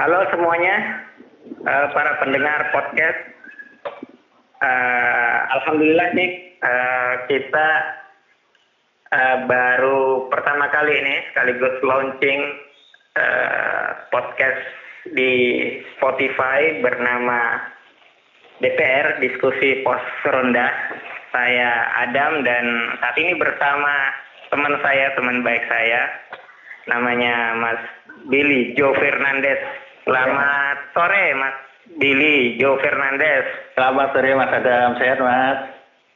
[0.00, 1.04] Halo semuanya,
[1.60, 3.20] uh, para pendengar podcast.
[4.56, 7.68] Uh, Alhamdulillah nih uh, kita
[9.12, 12.40] uh, baru pertama kali ini sekaligus launching
[13.20, 14.64] uh, podcast
[15.12, 17.60] di Spotify bernama
[18.64, 20.96] DPR Diskusi Pos Ronda.
[21.28, 24.16] Saya Adam dan saat ini bersama
[24.48, 26.08] teman saya, teman baik saya,
[26.88, 27.84] namanya Mas
[28.32, 29.79] Billy Joe Fernandez.
[30.10, 31.56] Selamat sore Mas
[32.02, 33.46] Billy Joe Fernandez.
[33.78, 35.58] Selamat sore Mas Adam, sehat Mas?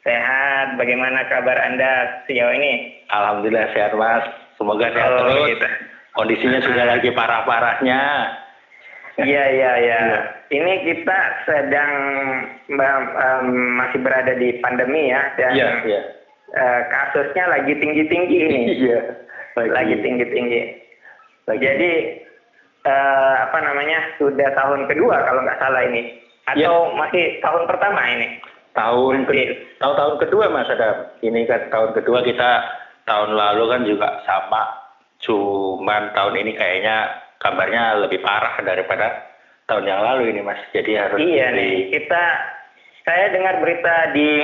[0.02, 3.06] Sehat, bagaimana kabar Anda sejauh ini?
[3.14, 4.26] Alhamdulillah sehat Mas,
[4.58, 5.46] semoga sehat oh, terus.
[5.54, 5.68] Gitu.
[6.10, 8.02] Kondisinya sudah lagi parah-parahnya.
[9.22, 10.00] Iya iya iya.
[10.50, 11.92] Ini kita sedang
[12.74, 13.46] um,
[13.78, 16.02] masih berada di pandemi ya dan ya, ya.
[16.50, 18.60] Uh, kasusnya lagi tinggi tinggi ini.
[18.74, 19.00] Iya.
[19.54, 20.82] Lagi tinggi tinggi.
[21.46, 22.23] Jadi
[22.84, 26.96] uh, apa namanya sudah tahun kedua kalau nggak salah ini atau ya.
[27.00, 28.28] masih tahun pertama ini?
[28.74, 29.32] Tahun ke,
[29.78, 31.14] tahun tahun kedua mas ada.
[31.22, 32.50] Ini kan tahun kedua kita
[33.08, 34.62] tahun lalu kan juga sama.
[35.22, 36.96] Cuman tahun ini kayaknya
[37.40, 39.24] kabarnya lebih parah daripada
[39.70, 40.60] tahun yang lalu ini mas.
[40.74, 42.24] Jadi harus iya nih kita
[43.06, 44.42] saya dengar berita di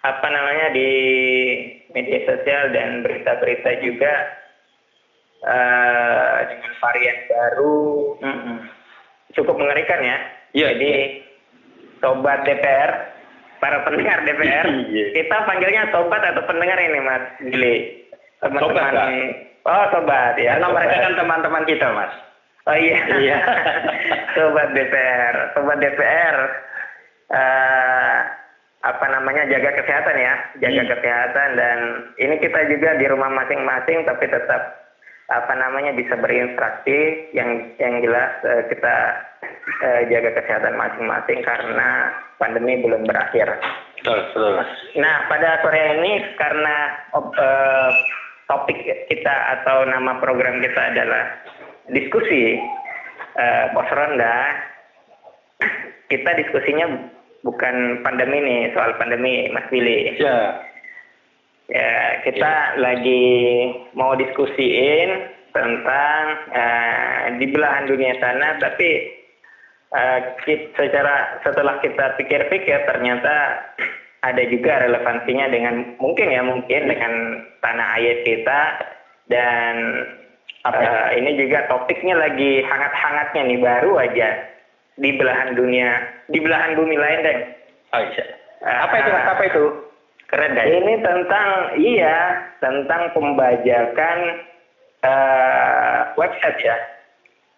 [0.00, 0.90] apa namanya di
[1.92, 4.12] media sosial dan berita-berita juga
[5.44, 7.80] uh, dengan varian baru
[8.20, 8.56] mm -hmm.
[9.36, 10.18] cukup mengerikan ya.
[10.50, 11.06] Yeah, Jadi yeah.
[12.02, 12.90] sobat DPR,
[13.62, 15.08] para pendengar DPR, yeah.
[15.14, 17.76] kita panggilnya sobat atau pendengar ini Mas Gili.
[18.40, 18.94] Teman-teman
[19.68, 20.56] Oh sobat ya.
[20.56, 22.12] Karena mereka kan teman-teman kita mas.
[22.64, 22.96] Oh iya.
[23.20, 23.38] Iya.
[24.36, 26.36] sobat DPR, sobat DPR.
[27.30, 28.18] Uh, eh,
[28.80, 30.90] apa namanya jaga kesehatan ya, jaga hmm.
[30.96, 31.78] kesehatan dan
[32.16, 34.79] ini kita juga di rumah masing-masing tapi tetap
[35.30, 38.96] apa namanya bisa berinteraksi yang yang jelas uh, kita
[39.86, 42.10] uh, jaga kesehatan masing-masing karena
[42.42, 43.46] pandemi belum berakhir.
[44.02, 44.54] Betul, betul.
[44.98, 46.76] Nah pada sore ini karena
[47.14, 47.90] uh,
[48.50, 51.24] topik kita atau nama program kita adalah
[51.94, 52.58] diskusi
[53.38, 54.66] uh, pos ronda.
[56.10, 56.90] Kita diskusinya
[57.46, 60.18] bukan pandemi nih soal pandemi Mas Billy.
[60.18, 60.69] Ya.
[61.70, 62.82] Ya kita ya.
[62.82, 63.26] lagi
[63.94, 68.90] mau diskusiin tentang uh, di belahan dunia sana, tapi
[69.94, 73.62] uh, kita, secara setelah kita pikir-pikir ternyata
[74.20, 77.12] ada juga relevansinya dengan mungkin ya mungkin dengan
[77.64, 78.60] tanah air kita
[79.30, 79.74] dan
[80.66, 84.28] uh, ini juga topiknya lagi hangat-hangatnya nih baru aja
[85.00, 87.38] di belahan dunia di belahan bumi lain deh.
[87.96, 88.24] Oh iya.
[88.60, 89.64] Uh, apa itu apa itu?
[90.30, 90.66] Keren deh.
[90.66, 91.48] Ini tentang
[91.82, 92.16] iya
[92.62, 94.18] tentang pembajakan
[95.02, 96.76] uh, website ya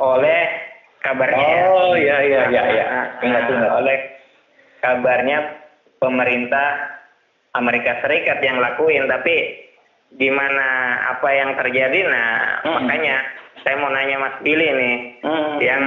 [0.00, 0.42] oleh
[1.04, 1.68] kabarnya.
[1.68, 2.86] Oh iya iya iya iya.
[3.28, 3.98] Nah, oleh
[4.80, 5.38] kabarnya
[6.00, 6.98] pemerintah
[7.52, 9.68] Amerika Serikat yang lakuin tapi
[10.12, 12.72] di mana apa yang terjadi nah hmm.
[12.84, 13.16] makanya
[13.64, 15.52] saya mau nanya Mas Billy nih hmm.
[15.62, 15.84] yang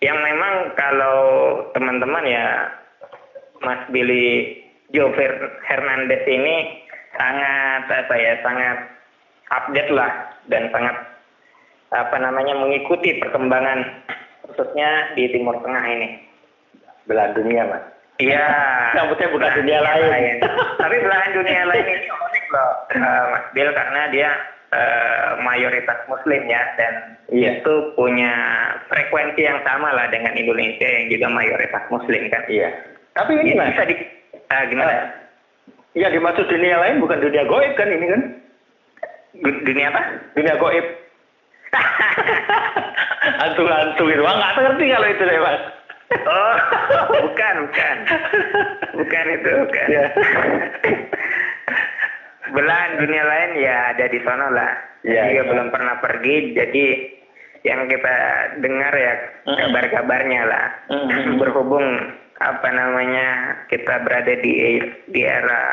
[0.00, 1.18] yang memang kalau
[1.76, 2.46] teman-teman ya
[3.60, 4.58] Mas Billy
[4.90, 5.14] Joe
[5.66, 8.78] Hernandez ini sangat apa ya sangat
[9.50, 10.10] update lah
[10.46, 10.96] dan sangat
[11.90, 13.82] apa namanya mengikuti perkembangan
[14.46, 16.08] khususnya di Timur Tengah ini
[17.06, 17.84] belahan dunia mas
[18.20, 18.44] Iya.
[19.00, 20.08] Rambutnya bukan dunia lain.
[20.12, 20.36] lain.
[20.76, 24.30] Tapi belahan dunia lain ini unik loh, uh, Mas Bill karena dia
[24.76, 27.58] uh, mayoritas Muslim ya dan iya.
[27.58, 28.32] itu punya
[28.92, 32.44] frekuensi yang sama lah dengan Indonesia yang juga mayoritas Muslim kan.
[32.44, 32.70] Iya.
[33.16, 33.96] Tapi ini mas, bisa di
[34.50, 34.94] uh, gimana?
[35.94, 38.22] Ya dimaksud dunia lain bukan dunia goib kan ini kan?
[39.66, 40.02] Dunia apa?
[40.34, 40.86] Dunia goib.
[43.40, 45.62] Hantu-hantu itu, nggak ngerti kalau itu deh mas.
[46.10, 46.54] Oh,
[47.22, 47.96] bukan, bukan.
[48.98, 49.86] Bukan itu, bukan.
[49.86, 50.06] Ya.
[52.54, 54.72] Belahan dunia lain ya ada di sana lah.
[55.06, 55.48] Ya, juga ya.
[55.54, 56.86] belum pernah pergi, jadi
[57.62, 58.16] yang kita
[58.58, 59.14] dengar ya
[59.46, 60.66] kabar-kabarnya lah.
[61.38, 61.86] Berhubung
[62.40, 63.28] apa namanya
[63.68, 64.80] kita berada di
[65.12, 65.64] di era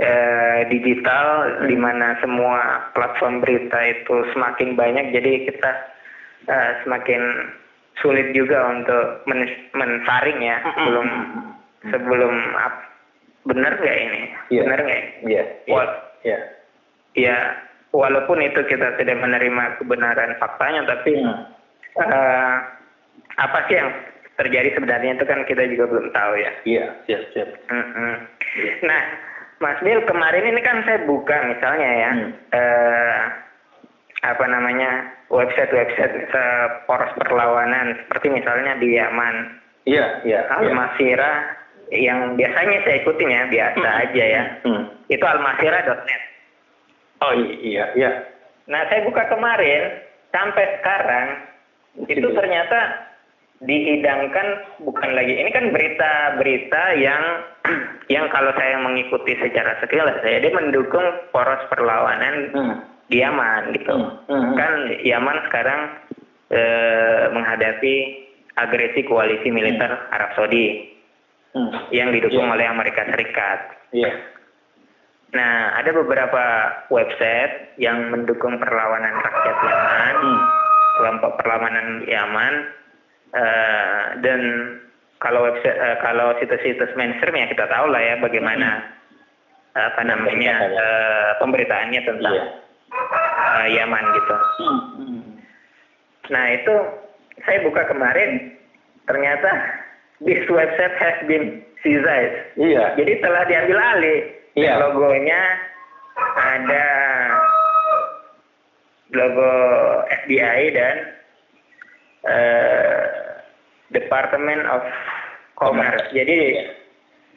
[0.00, 1.26] uh, digital
[1.68, 5.72] di mana semua platform berita itu semakin banyak, jadi kita
[6.48, 7.52] uh, semakin
[8.00, 9.44] sulit juga untuk men
[9.74, 11.08] mensaring ya sebelum
[11.90, 12.34] sebelum
[13.48, 14.22] benar nggak ini
[14.54, 14.62] yeah.
[14.66, 15.88] benar nggak iya yeah.
[16.22, 16.42] yeah.
[17.18, 17.36] ya
[17.90, 21.42] walaupun itu kita tidak menerima kebenaran faktanya tapi hmm.
[21.98, 22.56] uh,
[23.38, 23.90] apa sih yang
[24.38, 28.14] terjadi sebenarnya itu kan kita juga belum tahu ya iya siap siap mm -hmm.
[28.62, 28.76] yeah.
[28.86, 29.02] nah
[29.58, 32.30] Mas Bill kemarin ini kan saya buka misalnya ya hmm.
[32.54, 33.20] uh,
[34.22, 36.30] apa namanya website-website
[36.86, 39.34] poros perlawanan seperti misalnya di Yaman.
[39.86, 40.40] Iya, iya.
[40.50, 41.58] Al Masira
[41.90, 44.02] yang biasanya saya ikutin ya biasa hmm.
[44.06, 44.42] aja ya.
[44.62, 44.82] Hmm.
[45.08, 46.22] Itu almasira.net.
[47.24, 48.10] Oh iya, iya.
[48.68, 51.28] Nah saya buka kemarin sampai sekarang
[52.06, 53.07] itu ternyata
[53.58, 54.46] dihidangkan
[54.86, 57.22] bukan lagi ini kan berita-berita yang
[58.14, 61.02] yang kalau saya mengikuti secara sekilas saya dia mendukung
[61.34, 62.76] poros perlawanan hmm.
[63.10, 64.30] di Yaman gitu hmm.
[64.30, 64.54] Hmm.
[64.54, 64.72] kan
[65.02, 65.80] Yaman sekarang
[66.54, 67.94] eh, menghadapi
[68.54, 70.14] agresi koalisi militer hmm.
[70.14, 70.94] Arab Saudi
[71.58, 71.90] hmm.
[71.90, 72.54] yang didukung yeah.
[72.54, 73.60] oleh Amerika Serikat.
[73.90, 74.14] Yeah.
[75.34, 76.44] Nah ada beberapa
[76.94, 80.40] website yang mendukung perlawanan rakyat Yaman, hmm.
[81.02, 82.54] kelompok perlawanan Yaman
[83.34, 84.40] uh, dan
[85.18, 88.68] kalau website uh, kalau situs-situs mainstream ya kita tahu lah ya bagaimana
[89.74, 89.78] hmm.
[89.78, 92.48] apa namanya uh, pemberitaannya tentang yeah.
[93.42, 94.36] uh, Yaman gitu.
[94.62, 95.22] Hmm.
[96.28, 96.74] Nah itu
[97.44, 98.54] saya buka kemarin
[99.10, 99.50] ternyata
[100.26, 102.34] this website has been seized.
[102.58, 102.94] Iya.
[102.98, 104.20] Jadi telah diambil alih.
[104.58, 104.72] Iya.
[104.82, 105.42] Logonya
[106.34, 106.86] ada
[109.14, 109.52] logo
[110.26, 111.17] FBI dan
[112.28, 113.00] uh,
[113.90, 114.84] Department of
[115.56, 116.04] Commerce.
[116.12, 116.68] Jadi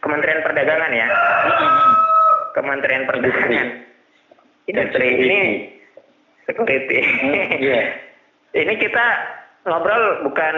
[0.03, 1.07] Kementerian Perdagangan ya.
[2.51, 3.67] Kementerian Perdagangan.
[4.67, 5.07] Industri.
[5.25, 5.41] Ini
[6.45, 6.99] security.
[7.01, 7.83] Hmm, iya.
[8.51, 9.05] ini kita
[9.63, 10.55] ngobrol bukan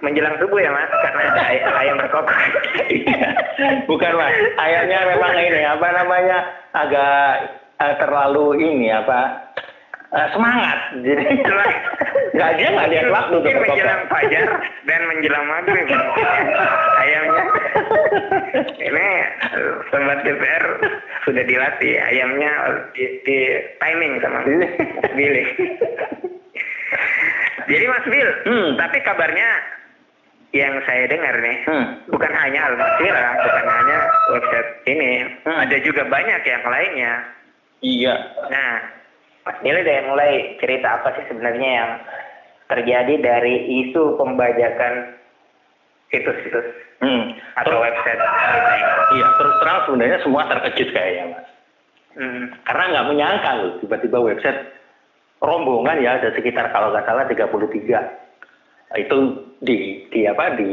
[0.00, 0.90] menjelang subuh ya mas?
[0.90, 2.38] Karena ada ay ayam berkokok.
[3.90, 4.36] Bukan mas.
[4.58, 6.38] Ayamnya memang ini apa namanya
[6.72, 7.32] agak
[7.78, 9.51] uh, terlalu ini apa
[10.12, 10.78] uh, semangat.
[11.06, 11.24] Jadi
[12.32, 14.46] nggak dia nggak lihat waktu mungkin menjelang fajar
[14.88, 15.88] dan menjelang maghrib.
[17.02, 17.44] Ayamnya.
[18.82, 19.06] Ini
[19.92, 20.64] sobat DPR
[21.24, 22.52] sudah dilatih ayamnya
[22.96, 23.38] di, di
[23.78, 24.42] timing sama
[25.14, 25.44] Billy
[27.70, 28.68] jadi Mas Bil hmm.
[28.78, 29.48] tapi kabarnya
[30.52, 31.86] yang saya dengar nih hmm.
[32.12, 33.98] bukan hanya Al Masira bukan hanya
[34.34, 35.10] website ini
[35.46, 35.58] hmm.
[35.64, 37.14] ada juga banyak yang lainnya.
[37.82, 38.14] Iya.
[38.46, 38.72] Nah
[39.42, 41.90] Mas Billy deh mulai cerita apa sih sebenarnya yang
[42.70, 43.54] terjadi dari
[43.84, 45.18] isu pembajakan
[46.08, 46.66] situs-situs
[47.02, 47.34] hmm.
[47.58, 48.22] atau terus, website?
[49.12, 51.46] Iya terus terang sebenarnya semua terkejut kayaknya mas.
[52.12, 52.44] Hmm.
[52.68, 54.60] karena nggak menyangka loh tiba-tiba website
[55.40, 57.48] rombongan ya ada sekitar kalau nggak salah 33
[59.00, 59.18] itu
[59.64, 60.70] di di apa di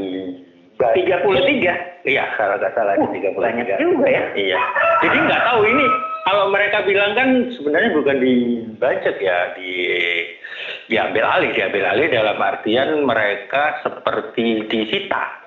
[0.75, 4.23] 33 iya kalau nggak salah uh, di 33 banyak juga ya.
[4.35, 4.59] Iya.
[5.03, 5.85] Jadi nggak tahu ini
[6.25, 9.71] kalau mereka bilang kan sebenarnya bukan dibajak ya di
[10.89, 15.39] diambil alih diambil alih dalam artian mereka seperti disita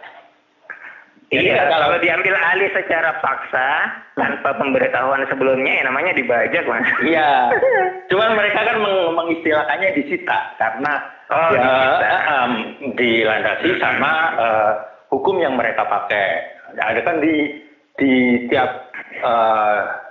[1.32, 3.88] Iya, kalau diambil alih secara paksa
[4.20, 6.84] tanpa pemberitahuan sebelumnya ya namanya dibajak, Mas.
[7.00, 7.48] Iya.
[8.12, 10.92] Cuman mereka kan meng mengistilahkannya disita karena
[11.32, 12.16] oh, ya disita.
[12.36, 12.52] Um,
[13.00, 14.72] dilandasi sama uh,
[15.08, 16.52] hukum yang mereka pakai.
[16.76, 17.64] Ada kan di
[17.96, 18.12] di
[18.52, 18.92] tiap
[19.24, 20.01] uh,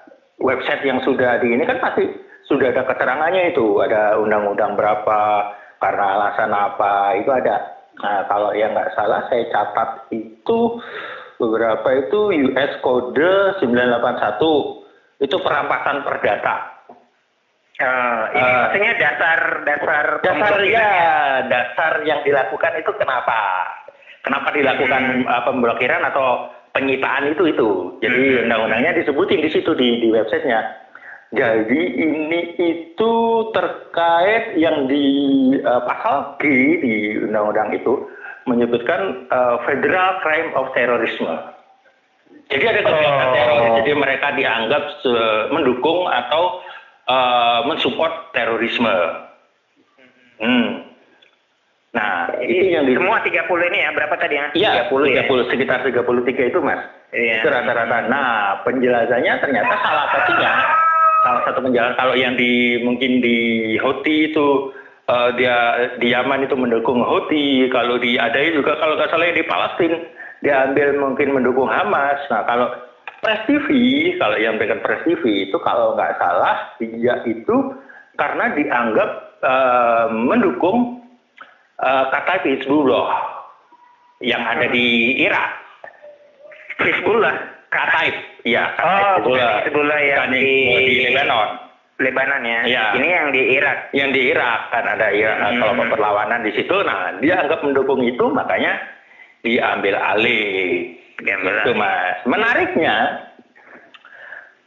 [0.41, 2.09] website yang sudah di ini kan pasti
[2.49, 5.21] sudah ada keterangannya itu, ada undang-undang berapa,
[5.79, 7.79] karena alasan apa, itu ada.
[8.01, 10.81] Nah, kalau yang nggak salah saya catat itu
[11.37, 16.55] beberapa itu US Code 981 itu perampasan perdata.
[17.81, 20.89] Uh, ini uh, maksudnya dasar dasar dasar ya
[21.49, 23.41] dasar yang dilakukan itu kenapa
[24.21, 25.25] kenapa dilakukan hmm.
[25.25, 28.43] uh, pemblokiran atau penyitaan itu itu jadi hmm.
[28.47, 30.81] undang-undangnya disebutin di situ di di websitenya
[31.31, 33.11] jadi ini itu
[33.55, 35.07] terkait yang di
[35.63, 36.43] uh, pasal G
[36.83, 38.03] di undang-undang itu
[38.51, 41.23] menyebutkan uh, Federal Crime of Terrorism.
[42.51, 43.31] Jadi ada kegiatan oh.
[43.31, 44.83] teroris, jadi mereka dianggap
[45.55, 46.59] mendukung atau
[47.07, 48.91] uh, mensupport terorisme.
[50.43, 50.90] Hmm.
[51.91, 52.95] Nah, itu yang di...
[52.95, 53.35] semua 30
[53.67, 54.47] ini ya, berapa tadi ya?
[54.55, 55.23] Iya, 30, 30 ya?
[55.51, 56.81] sekitar 33 itu, Mas.
[57.11, 57.43] Iya.
[57.43, 58.07] Itu rata-rata.
[58.07, 60.51] Nah, penjelasannya ternyata salah satunya
[61.21, 63.37] salah satu penjelasan kalau yang di mungkin di
[63.77, 64.73] Houthi itu
[65.07, 69.45] uh, dia di Yaman itu mendukung Houthi, kalau di Adai juga kalau nggak salah di
[69.45, 69.97] Palestina
[70.41, 72.17] dia ambil mungkin mendukung Hamas.
[72.33, 72.73] Nah kalau
[73.21, 73.69] Press TV,
[74.17, 77.55] kalau yang dengan Press TV itu kalau nggak salah dia itu
[78.17, 79.09] karena dianggap
[79.45, 81.00] uh, mendukung
[81.81, 83.09] uh, kata Hizbullah
[84.21, 85.49] yang ada di Irak.
[86.81, 87.35] Hizbullah,
[87.69, 88.73] Kataib, ya.
[88.77, 90.45] Kataib oh, Hizbullah, Hizbullah yang di,
[90.85, 91.49] di Lebanon.
[92.01, 92.61] Lebanon ya.
[92.65, 92.85] ya.
[92.97, 93.77] Ini yang di Irak.
[93.93, 95.59] Yang di Irak kan ada Irak hmm.
[95.61, 96.75] kalau perlawanan di situ.
[96.81, 98.81] Nah dia anggap mendukung itu makanya
[99.45, 100.97] diambil alih.
[101.21, 102.17] Diambil itu mas.
[102.25, 102.95] Menariknya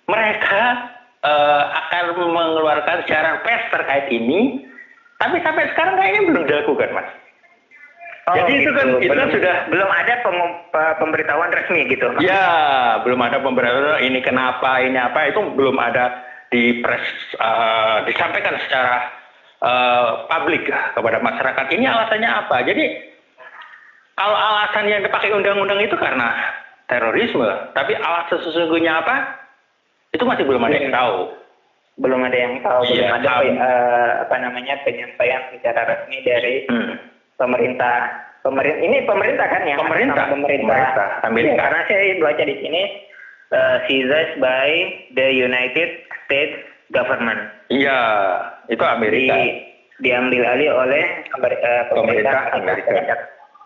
[0.06, 0.94] mereka
[1.26, 4.68] uh, akan mengeluarkan siaran pers terkait ini,
[5.24, 7.08] tapi sampai sekarang kayaknya belum dilakukan, Mas.
[8.24, 9.00] Oh, Jadi itu kan gitu.
[9.04, 10.14] itu Belum- sudah belum ada
[10.96, 12.08] pemberitahuan resmi gitu.
[12.20, 12.48] Ya,
[13.04, 17.04] belum ada pemberitahuan ini kenapa, ini apa, itu belum ada di press
[17.36, 19.12] eh, disampaikan secara
[19.60, 21.66] eh, publik kepada masyarakat.
[21.72, 22.56] Ini alasannya apa?
[22.64, 22.84] Jadi
[24.16, 26.32] kalau alasan yang dipakai undang-undang itu karena
[26.88, 29.36] terorisme, tapi alasan sesungguhnya apa?
[30.16, 31.43] Itu masih belum ada yang tahu.
[31.94, 33.42] Belum ada yang tahu, belum Iya, ada tahu.
[33.46, 36.98] eh, apa namanya penyampaian secara resmi dari Hmm.
[37.36, 38.10] pemerintah.
[38.42, 39.76] Pemerintah ini pemerintah kan ya?
[39.78, 40.26] Pemerintah.
[40.28, 40.66] Pemerintah.
[40.68, 41.48] Pemerintah Amerika.
[41.48, 42.82] Iya, karena saya baca di sini
[43.50, 44.68] uh, seized by
[45.12, 45.88] the United
[46.20, 46.56] States
[46.90, 47.40] government.
[47.70, 47.98] Iya,
[48.66, 49.34] itu Di, Amerika.
[49.96, 52.92] diambil alih oleh eh, Pemerintah pemerintah Amerika.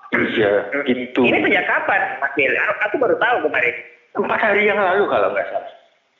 [0.08, 0.52] Iya,
[0.86, 1.20] itu.
[1.20, 2.52] Ini sejak kapan, Mas Bil?
[2.54, 3.74] Aku- Aku baru tahu kemarin.
[4.10, 5.72] empat hari yang lalu kalau nggak salah.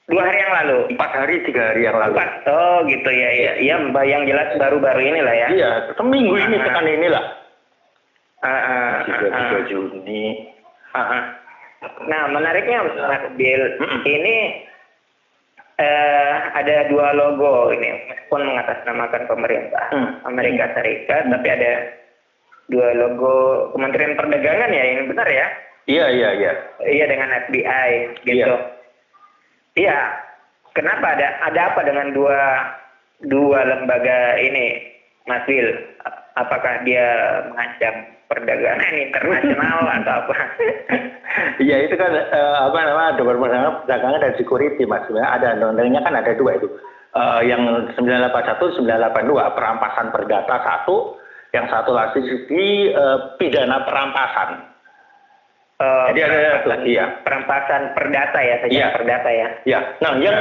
[0.09, 0.79] Dua hari yang lalu.
[0.97, 2.17] Empat hari, tiga hari yang lalu.
[2.17, 2.31] Empat.
[2.49, 3.53] Oh gitu ya, ya.
[3.61, 3.77] Ya,
[4.09, 5.49] yang jelas baru-baru inilah ya.
[5.53, 6.65] Iya, seminggu ini Ah.
[6.65, 7.25] tekan inilah.
[8.39, 9.41] Ah, ah, ah, Tiga ah.
[9.53, 10.25] tiga Juni.
[10.97, 11.23] Ah, ah.
[12.09, 13.63] Nah, menariknya Mas Bill,
[14.09, 14.37] ini
[15.79, 20.11] eh, ada dua logo ini, meskipun mengatasnamakan pemerintah Hmm.
[20.27, 21.95] Amerika Serikat, tapi ada
[22.67, 25.47] dua logo Kementerian Perdagangan ya, ini benar ya?
[25.87, 26.53] Iya, iya, iya.
[26.83, 27.91] Iya dengan FBI
[28.25, 28.55] gitu.
[29.79, 30.01] Iya.
[30.75, 32.39] Kenapa ada ada apa dengan dua
[33.27, 34.83] dua lembaga ini,
[35.31, 35.47] Mas?
[36.03, 37.03] A- Apakah dia
[37.51, 37.95] mengancam
[38.31, 40.37] perdagangan internasional atau apa?
[41.63, 46.15] Iya itu kan eh, apa namanya Departemen Perdagangan dan Security mas sebenarnya ada undang-undangnya kan
[46.19, 46.67] ada dua itu
[47.09, 51.17] Eh, yang 981 982 perampasan perdata satu
[51.57, 52.21] yang satu lagi
[52.93, 54.61] eh, pidana perampasan
[55.79, 57.07] Eh, Jadi ada satu, iya.
[57.23, 58.87] perampasan perdata ya, saja Iya.
[58.99, 59.49] perdata ya.
[59.63, 60.39] ya nah yang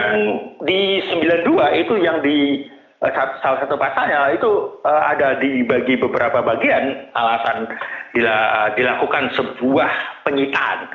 [0.65, 2.65] di 92 itu yang di
[2.97, 3.13] eh,
[3.45, 7.69] salah satu pasalnya itu eh, ada dibagi beberapa bagian alasan
[8.17, 10.89] dila- dilakukan sebuah penyitaan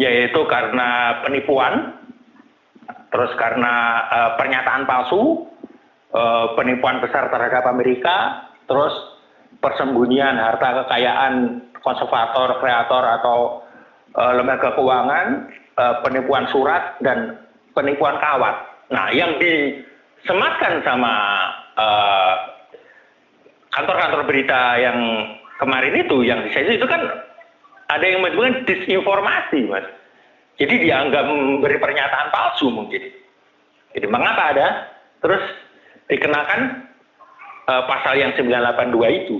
[0.00, 2.00] yaitu karena penipuan
[3.12, 4.08] terus karena
[4.40, 5.52] pernyataan palsu
[6.16, 8.96] eh, penipuan besar terhadap Amerika terus
[9.60, 13.65] persembunyian harta kekayaan konservator kreator atau
[14.14, 17.36] lembaga keuangan eh, penipuan surat dan
[17.76, 18.56] penipuan kawat.
[18.88, 21.14] Nah yang disematkan sama
[21.76, 22.34] eh,
[23.74, 24.98] kantor-kantor berita yang
[25.60, 27.02] kemarin itu yang di itu kan
[27.86, 29.86] ada yang menyebutkan disinformasi mas.
[30.56, 33.12] Jadi dianggap memberi pernyataan palsu mungkin.
[33.92, 34.68] Jadi mengapa ada?
[35.20, 35.44] Terus
[36.08, 36.60] dikenakan
[37.68, 39.38] eh, pasal yang 982 itu.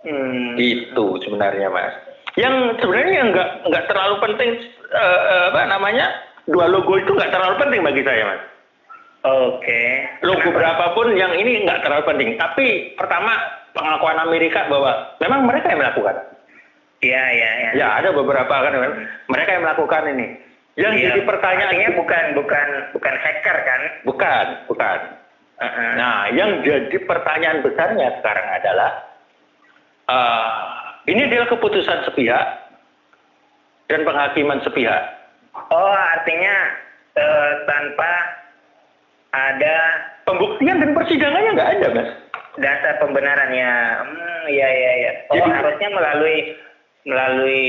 [0.00, 0.56] Hmm.
[0.56, 1.92] itu sebenarnya mas
[2.38, 4.50] yang sebenarnya nggak nggak terlalu penting
[4.94, 6.06] eh, eh, apa namanya
[6.46, 8.42] dua logo itu nggak terlalu penting bagi saya mas
[9.20, 10.08] Oke.
[10.24, 12.40] logo berapapun yang ini nggak terlalu penting.
[12.40, 13.36] Tapi pertama
[13.76, 16.16] pengakuan Amerika bahwa memang mereka yang melakukan.
[17.04, 17.70] Iya, iya, iya.
[17.76, 18.72] Ya ada beberapa kan
[19.28, 20.26] mereka yang melakukan ini.
[20.80, 21.04] Yang Iya.
[21.12, 23.80] jadi pertanyaan Artinya bukan bukan bukan hacker kan?
[24.08, 24.98] bukan, bukan.
[25.60, 25.92] Uh-uh.
[26.00, 28.90] Nah, yang jadi pertanyaan besarnya sekarang adalah
[30.08, 30.52] eh,
[31.06, 32.46] ini adalah keputusan sepihak
[33.86, 35.02] dan penghakiman sepihak.
[35.70, 36.54] Oh, artinya
[37.14, 38.12] eh, tanpa
[39.30, 39.76] ada
[40.22, 42.10] Pembuktian dan persidangannya nggak ada, mas.
[42.58, 43.70] dasar pembenarannya.
[44.04, 45.12] Hmm, iya iya iya.
[45.26, 46.38] Oh, Jadi- harusnya melalui
[47.02, 47.64] melalui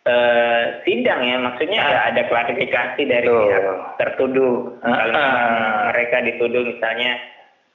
[0.00, 1.36] eh, sidang ya.
[1.36, 1.90] Maksudnya Ah.
[1.90, 3.42] ya ada klarifikasi dari Betul.
[3.42, 3.64] pihak
[3.98, 4.54] tertuduh.
[4.80, 5.20] Ah, Kalau ah.
[5.20, 5.52] memang
[5.92, 7.12] mereka dituduh misalnya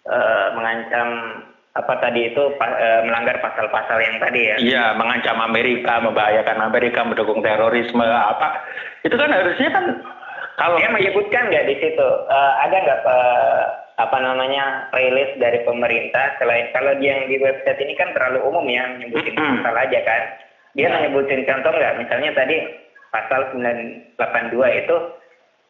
[0.06, 1.08] eh, mengancam
[1.75, 4.55] apa tadi itu pa- eh, melanggar pasal-pasal yang tadi ya.
[4.58, 8.63] Iya, mengancam Amerika, membahayakan Amerika, mendukung terorisme, apa.
[9.03, 9.86] Itu kan harusnya kan
[10.55, 13.63] kalau Dia menyebutkan nggak di situ eh, ada nggak eh,
[13.96, 18.63] apa namanya rilis dari pemerintah selain kalau dia yang di website ini kan terlalu umum
[18.65, 20.22] ya menyebutin pasal aja kan.
[20.75, 20.94] Dia Ya.
[20.94, 21.96] menyebutin contoh nggak?
[21.98, 22.55] Misalnya tadi
[23.08, 24.15] pasal 982
[24.77, 24.96] itu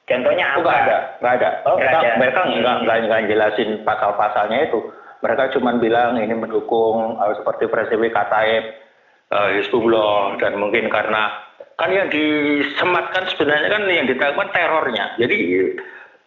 [0.06, 0.62] contohnya Oh, apa?
[0.62, 1.50] nggak ada, nggak ada.
[1.66, 2.10] Oh, mereka, ada.
[2.18, 2.84] mereka nggak, Hmm.
[2.86, 4.80] nggak, nggak jelasin pasal-pasalnya itu.
[5.24, 8.64] Mereka cuma bilang ini mendukung eh, seperti Presiden Kataib,
[9.32, 11.46] eh, Hizbullah, dan mungkin karena
[11.76, 15.16] kan yang disematkan sebenarnya kan yang ditakukan terornya.
[15.20, 15.38] Jadi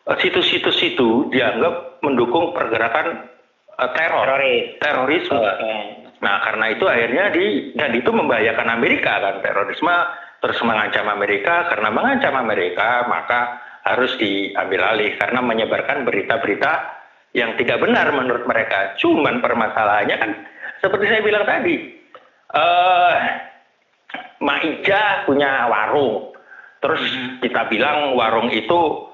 [0.08, 3.28] eh, situs-situs itu dianggap mendukung pergerakan
[3.76, 4.76] eh, teror, Teroris.
[4.80, 5.38] terorisme.
[5.38, 5.76] Oke.
[6.18, 7.44] Nah, karena itu akhirnya di
[7.78, 9.94] dan itu membahayakan Amerika kan terorisme
[10.38, 13.40] terus mengancam Amerika karena mengancam Amerika maka
[13.86, 16.72] harus diambil alih karena menyebarkan berita-berita
[17.36, 18.96] yang tidak benar menurut mereka.
[19.00, 20.30] Cuman permasalahannya kan
[20.80, 21.76] seperti saya bilang tadi,
[22.54, 23.16] eh
[24.38, 26.30] Maija punya warung,
[26.78, 27.02] terus
[27.42, 29.08] kita bilang warung itu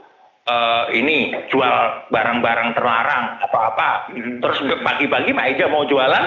[0.49, 4.13] uh, ini jual barang-barang terlarang apa-apa.
[4.13, 4.39] Hmm.
[4.41, 6.25] Terus pagi-pagi Pak Ija mau jualan,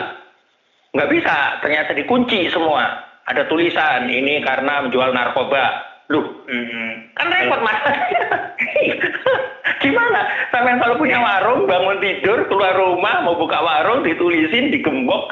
[0.94, 1.62] nggak bisa.
[1.62, 3.06] Ternyata dikunci semua.
[3.27, 5.97] Ada tulisan ini karena menjual narkoba.
[6.08, 6.92] Loh, hmm.
[7.20, 7.84] kan repot mas.
[9.84, 10.24] Gimana?
[10.56, 15.28] Sampai kalau punya warung, bangun tidur, keluar rumah, mau buka warung, ditulisin, digembok,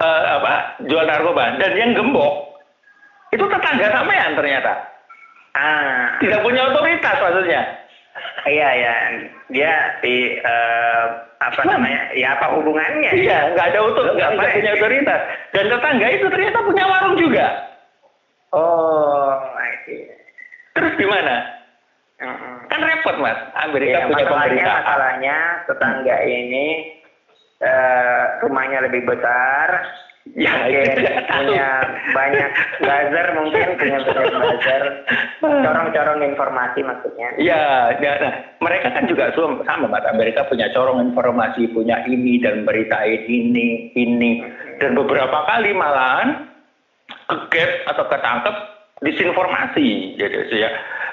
[0.00, 1.60] uh, apa, jual narkoba.
[1.60, 2.48] Dan yang gembok,
[3.28, 4.72] itu tetangga sampean ternyata.
[5.56, 6.16] Ah.
[6.20, 7.62] Tidak punya otoritas maksudnya.
[8.48, 8.94] Iya ya,
[9.52, 11.04] dia di uh,
[11.44, 12.08] apa namanya?
[12.16, 13.12] Ya apa hubungannya?
[13.12, 15.20] Iya, nggak ada utuh, nggak punya otoritas.
[15.52, 17.46] Dan tetangga itu ternyata punya warung juga.
[18.56, 19.15] Oh.
[20.76, 21.36] Terus gimana?
[22.16, 22.56] Uh-uh.
[22.72, 25.36] Kan repot mas, Amerika ya, punya masalahnya, masalahnya
[25.68, 26.66] tetangga ini
[27.60, 29.84] uh, rumahnya lebih besar,
[30.34, 30.82] Ya, Oke,
[31.30, 31.70] punya
[32.10, 32.50] banyak
[32.82, 34.84] buzzer mungkin punya banyak buzzer,
[35.38, 37.30] corong-corong informasi maksudnya.
[37.38, 40.02] Iya, ya, nah, mereka kan juga sama, Mas.
[40.10, 44.42] Amerika punya corong informasi, punya ini dan beritain ini, ini,
[44.82, 46.50] dan beberapa kali malahan
[47.30, 48.56] keget atau ketangkep
[49.04, 50.70] disinformasi, jadi ya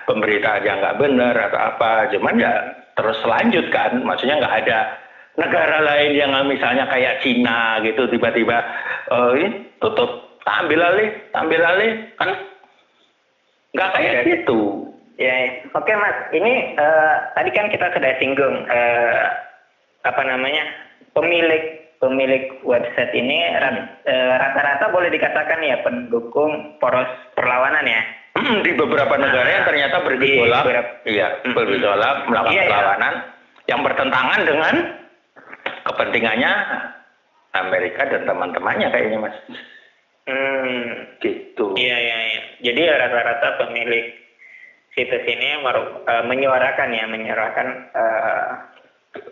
[0.07, 2.53] pemberitaan yang nggak benar atau apa, cuman ya
[2.95, 4.79] terus lanjutkan, maksudnya nggak ada
[5.33, 8.61] negara lain yang misalnya kayak Cina gitu tiba-tiba
[9.09, 9.33] uh,
[9.81, 11.91] tutup ambil alih ambil alih.
[12.21, 12.29] Kan
[13.73, 14.87] nggak kayak gitu.
[15.17, 16.17] Ya oke mas.
[16.31, 19.25] Ini uh, tadi kan kita sudah singgung uh,
[20.05, 20.63] apa namanya
[21.17, 23.47] pemilik pemilik website ini
[24.35, 28.01] rata-rata boleh dikatakan ya pendukung poros perlawanan ya
[28.35, 30.63] hmm, di beberapa negara yang ternyata bergejolak
[31.07, 32.71] iya bergejolak melakukan iya, iya.
[32.75, 33.71] perlawanan iya.
[33.71, 34.75] yang bertentangan dengan
[35.87, 36.51] kepentingannya
[37.53, 39.37] Amerika dan teman-temannya kayaknya mas.
[40.23, 41.77] Hmm, gitu.
[41.77, 42.43] Iya iya iya.
[42.71, 44.09] Jadi rata-rata pemilik
[44.97, 48.49] situs ini uh, menyuarakan ya menyuarakan uh,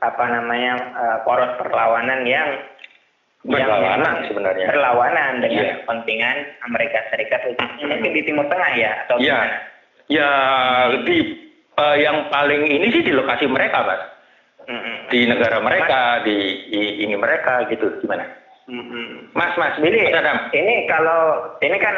[0.01, 2.49] apa namanya uh, poros perlawanan yang
[3.41, 5.77] berlawanan yang sebenarnya berlawanan dengan yeah.
[5.81, 6.37] kepentingan
[6.69, 9.41] Amerika Serikat khususnya mungkin di Timur Tengah ya atau yeah.
[9.41, 9.57] gimana?
[10.11, 10.31] Ya
[11.07, 11.17] di
[11.81, 14.01] uh, yang paling ini sih di lokasi mereka mas
[15.11, 18.23] di negara mereka, di, di ini mereka gitu gimana?
[19.35, 20.07] Mas, Mas, Billy,
[20.55, 21.95] ini kalau ini kan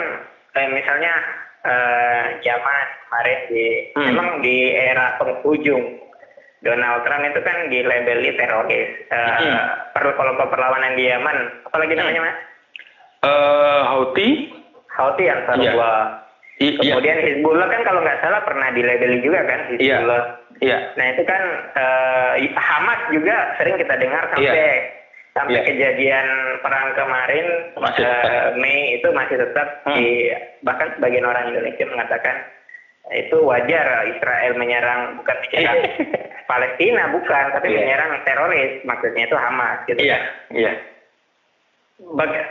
[0.58, 1.14] eh, misalnya
[1.62, 4.06] eh, zaman kemarin di hmm.
[4.10, 6.02] memang di era penghujung
[6.64, 8.90] Donald Trump itu kan dilabeli teroris.
[9.12, 9.58] Uh, hmm.
[9.94, 12.00] Perlu kelompok perlawanan di Yaman, apalagi hmm.
[12.00, 12.38] namanya mas?
[13.24, 14.30] Uh, Houthi.
[14.96, 16.24] Houthi Ansarullah.
[16.58, 16.80] Yeah.
[16.80, 17.26] Kemudian yeah.
[17.28, 20.00] Hizbullah kan kalau nggak salah pernah dilabeli juga kan iya.
[20.00, 20.24] Hizbullah.
[20.24, 20.42] Yeah.
[20.64, 20.78] Iya.
[20.96, 21.44] Nah itu kan
[21.76, 24.80] uh, Hamas juga sering kita dengar sampai yeah.
[25.34, 25.66] sampai yeah.
[25.66, 26.28] kejadian
[26.62, 29.98] perang kemarin masih uh, Mei itu masih tetap hmm.
[29.98, 30.30] di
[30.62, 32.36] bahkan sebagian orang Indonesia mengatakan
[33.12, 35.80] itu wajar Israel menyerang bukan menyerang
[36.50, 37.80] Palestina bukan tapi yeah.
[37.84, 40.16] menyerang teroris maksudnya itu Hamas gitu yeah.
[40.16, 40.22] kan.
[40.56, 40.64] Iya.
[40.64, 40.76] Yeah.
[42.16, 42.42] Baga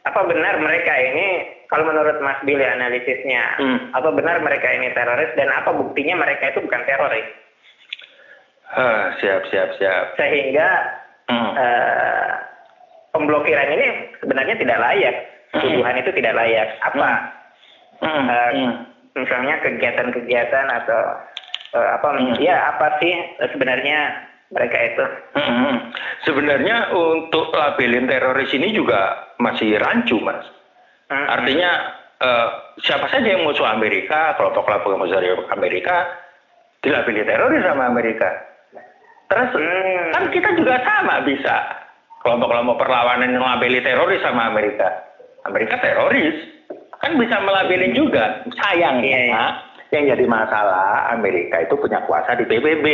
[0.00, 3.78] apa benar mereka ini kalau menurut Mas Billy analisisnya, hmm.
[3.94, 7.28] apa benar mereka ini teroris dan apa buktinya mereka itu bukan teroris?
[8.74, 10.18] Uh, siap, siap, siap.
[10.18, 10.66] Sehingga
[11.30, 11.50] hmm.
[11.54, 12.30] uh,
[13.14, 13.86] pemblokiran ini
[14.18, 15.16] sebenarnya tidak layak,
[15.54, 15.62] hmm.
[15.62, 16.02] tuduhan hmm.
[16.02, 16.68] itu tidak layak.
[16.82, 17.08] Apa?
[18.02, 18.24] Hmm.
[18.26, 18.74] Uh, hmm.
[19.18, 21.02] Misalnya kegiatan-kegiatan atau
[21.74, 22.08] uh, apa?
[22.14, 22.38] Hmm.
[22.38, 23.12] Ya apa sih
[23.50, 25.04] sebenarnya mereka itu?
[25.34, 25.94] Hmm.
[26.26, 30.46] Sebenarnya untuk labelin teroris ini juga masih rancu, mas
[31.10, 31.26] Hmm.
[31.26, 31.70] Artinya
[32.22, 32.48] uh,
[32.86, 35.18] siapa saja yang musuh Amerika, kelompok-kelompok yang musuh
[35.50, 36.06] Amerika,
[36.86, 38.30] dilabeli teroris sama Amerika.
[39.26, 40.14] Terus hmm.
[40.14, 41.82] kan kita juga sama bisa
[42.22, 44.86] kelompok-kelompok perlawanan yang melabeli teroris sama Amerika.
[45.50, 46.59] Amerika teroris
[47.00, 48.44] kan bisa melabeli juga.
[48.60, 49.50] Sayangnya yeah, yeah.
[49.90, 52.86] yang jadi masalah Amerika itu punya kuasa di PBB.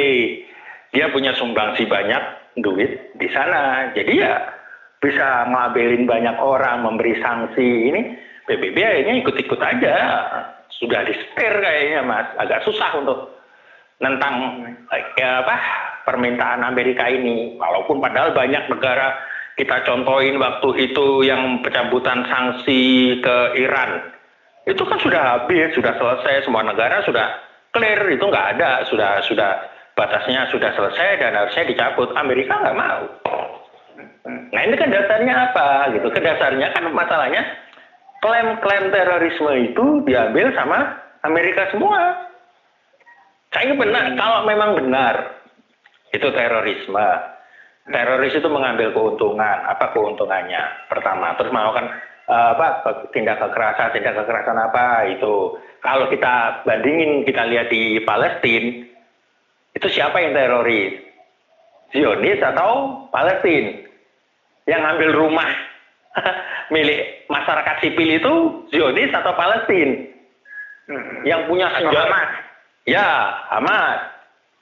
[0.95, 2.23] Dia punya sumbangsi banyak
[2.63, 3.93] duit di sana.
[3.93, 4.57] Jadi ya
[5.03, 8.17] bisa ngelabelin banyak orang, memberi sanksi ini,
[8.49, 9.95] PBB akhirnya ikut-ikut aja.
[10.81, 13.33] Sudah di setir kayaknya mas, agak susah untuk
[13.97, 14.65] tentang
[15.17, 15.57] ya apa
[16.09, 17.61] permintaan Amerika ini.
[17.61, 19.15] Walaupun padahal banyak negara
[19.57, 24.13] kita contohin waktu itu yang pencabutan sanksi ke Iran.
[24.69, 27.41] Itu kan sudah habis, sudah selesai, semua negara sudah
[27.73, 29.65] clear, itu nggak ada, sudah sudah
[29.97, 32.13] batasnya sudah selesai dan harusnya dicabut.
[32.21, 33.03] Amerika nggak mau.
[34.27, 36.09] Nah ini kan dasarnya apa gitu?
[36.13, 37.43] Kedasarnya kan masalahnya
[38.21, 42.29] klaim-klaim terorisme itu diambil sama Amerika semua.
[43.55, 45.15] Saya benar, kalau memang benar
[46.13, 47.09] itu terorisme.
[47.87, 49.59] Teroris itu mengambil keuntungan.
[49.71, 50.91] Apa keuntungannya?
[50.91, 51.87] Pertama, terus melakukan
[52.27, 52.83] uh, apa
[53.15, 55.55] tindak kekerasan, tindak kekerasan apa itu.
[55.81, 58.83] Kalau kita bandingin, kita lihat di Palestina,
[59.79, 60.99] itu siapa yang teroris?
[61.95, 63.87] Zionis atau Palestina?
[64.67, 65.47] Yang ambil rumah
[66.75, 68.35] milik masyarakat sipil itu
[68.75, 70.11] Zionis atau Palestina?
[70.91, 71.23] Hmm.
[71.23, 72.03] Yang punya senjata?
[72.03, 72.31] Hamas.
[72.87, 73.09] Ya,
[73.55, 74.01] Hamas.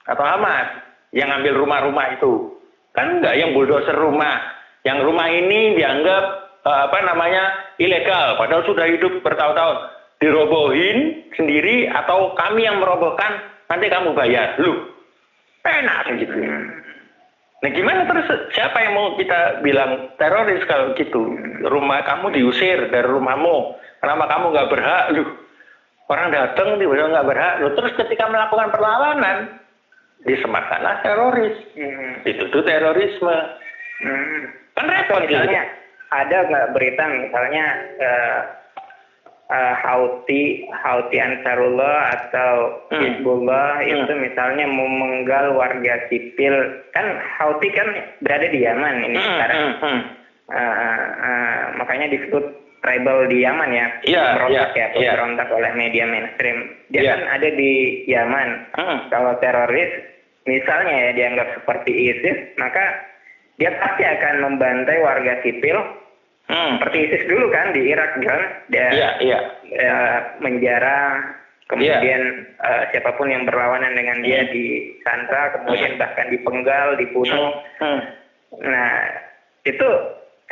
[0.05, 0.67] Atau Hamas.
[1.09, 2.54] Yang ambil rumah-rumah itu.
[2.95, 4.39] Kan enggak yang bulldozer rumah.
[4.87, 6.23] Yang rumah ini dianggap
[6.63, 7.43] uh, apa namanya
[7.77, 8.39] ilegal.
[8.39, 9.93] Padahal sudah hidup bertahun-tahun.
[10.23, 14.55] Dirobohin sendiri atau kami yang merobohkan nanti kamu bayar.
[14.63, 14.95] Lu
[15.65, 16.33] enak gitu.
[17.65, 21.35] Nah gimana terus siapa yang mau kita bilang teroris kalau gitu?
[21.65, 23.75] Rumah kamu diusir dari rumahmu.
[23.99, 25.03] Kenapa kamu nggak berhak?
[25.17, 25.23] Lu
[26.07, 27.53] orang datang tiba-tiba nggak berhak.
[27.59, 29.64] Lu terus ketika melakukan perlawanan
[30.25, 31.57] disematkanlah teroris.
[31.77, 32.25] Hmm.
[32.25, 33.37] Itu tuh terorisme.
[34.03, 34.41] Hmm.
[34.75, 35.63] Kan repot misalnya
[36.11, 37.65] ada nggak berita misalnya
[38.01, 38.39] uh,
[39.49, 42.51] uh, Houthi, Houthi Ansarullah atau
[42.91, 43.01] hmm.
[43.01, 43.89] Hizbullah hmm.
[43.89, 46.53] itu misalnya memenggal warga sipil
[46.91, 47.87] kan Houthi kan
[48.21, 49.29] berada di Yaman ini hmm.
[49.29, 50.01] sekarang hmm.
[50.45, 52.45] Uh, uh, makanya disebut
[52.85, 55.13] rebel di Yaman ya yeah, berontak yeah, ya yeah.
[55.17, 57.17] berontak oleh media mainstream dia yeah.
[57.17, 58.97] kan ada di Yaman hmm.
[59.09, 59.89] kalau teroris
[60.45, 63.05] misalnya ya dianggap seperti ISIS maka
[63.55, 65.77] dia pasti akan membantai warga sipil
[66.45, 66.77] Hmm.
[66.77, 69.41] Seperti ISIS dulu kan di Irak kan, dia yeah, yeah.
[69.65, 71.33] Uh, menjara,
[71.65, 72.61] kemudian yeah.
[72.61, 74.53] uh, siapa pun yang berlawanan dengan dia hmm.
[74.53, 76.01] disandra, kemudian hmm.
[76.05, 77.49] bahkan dipenggal, dibunuh.
[77.81, 78.01] Hmm.
[78.61, 78.93] Nah
[79.65, 79.89] itu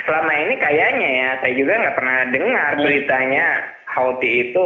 [0.01, 2.81] selama ini kayaknya ya saya juga nggak pernah dengar hmm.
[2.81, 3.45] beritanya
[3.93, 4.65] Houthi itu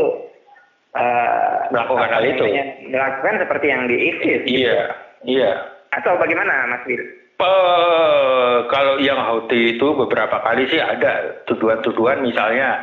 [0.95, 2.43] uh, melakukan hal itu,
[2.87, 4.41] melakukan seperti yang di ISIS.
[4.47, 4.75] Iya, gitu.
[5.25, 5.51] Iya.
[5.95, 7.01] Atau bagaimana Mas Bill?
[7.37, 12.81] Uh, kalau yang Houthi itu beberapa kali sih ada tuduhan-tuduhan misalnya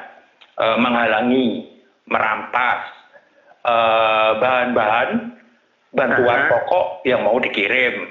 [0.55, 1.67] uh, menghalangi,
[2.07, 2.87] merampas
[3.67, 5.35] uh, bahan-bahan
[5.91, 6.53] bantuan uh -huh.
[6.55, 8.11] pokok yang mau dikirim.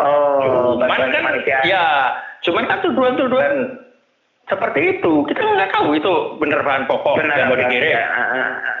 [0.00, 1.34] Oh, cuman kan
[1.66, 3.76] ya, cuman kan tuduhan-tuduhan
[4.48, 7.94] seperti itu kita nggak tahu itu benar bahan pokok benar, yang mau dikirim.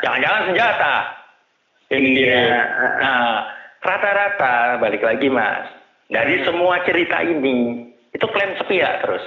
[0.02, 0.94] Jangan-jangan senjata
[1.92, 2.38] yang dikirim.
[2.38, 2.62] Ya,
[3.02, 3.34] nah,
[3.80, 5.68] rata-rata balik lagi mas
[6.10, 9.22] dari semua cerita ini itu klaim sepihak terus.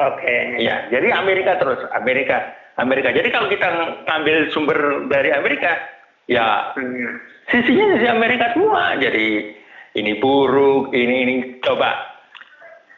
[0.00, 0.18] Oke.
[0.18, 0.64] Okay.
[0.64, 3.14] Ya, jadi Amerika terus, Amerika, Amerika.
[3.14, 3.68] Jadi kalau kita
[4.08, 5.78] ngambil sumber dari Amerika,
[6.26, 7.14] ya hmm.
[7.52, 8.98] sisinya sisi Amerika semua.
[8.98, 9.54] Jadi
[9.94, 12.10] ini buruk, ini ini coba.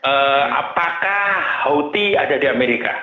[0.06, 1.26] Uh, apakah
[1.66, 2.94] Houthi ada di Amerika?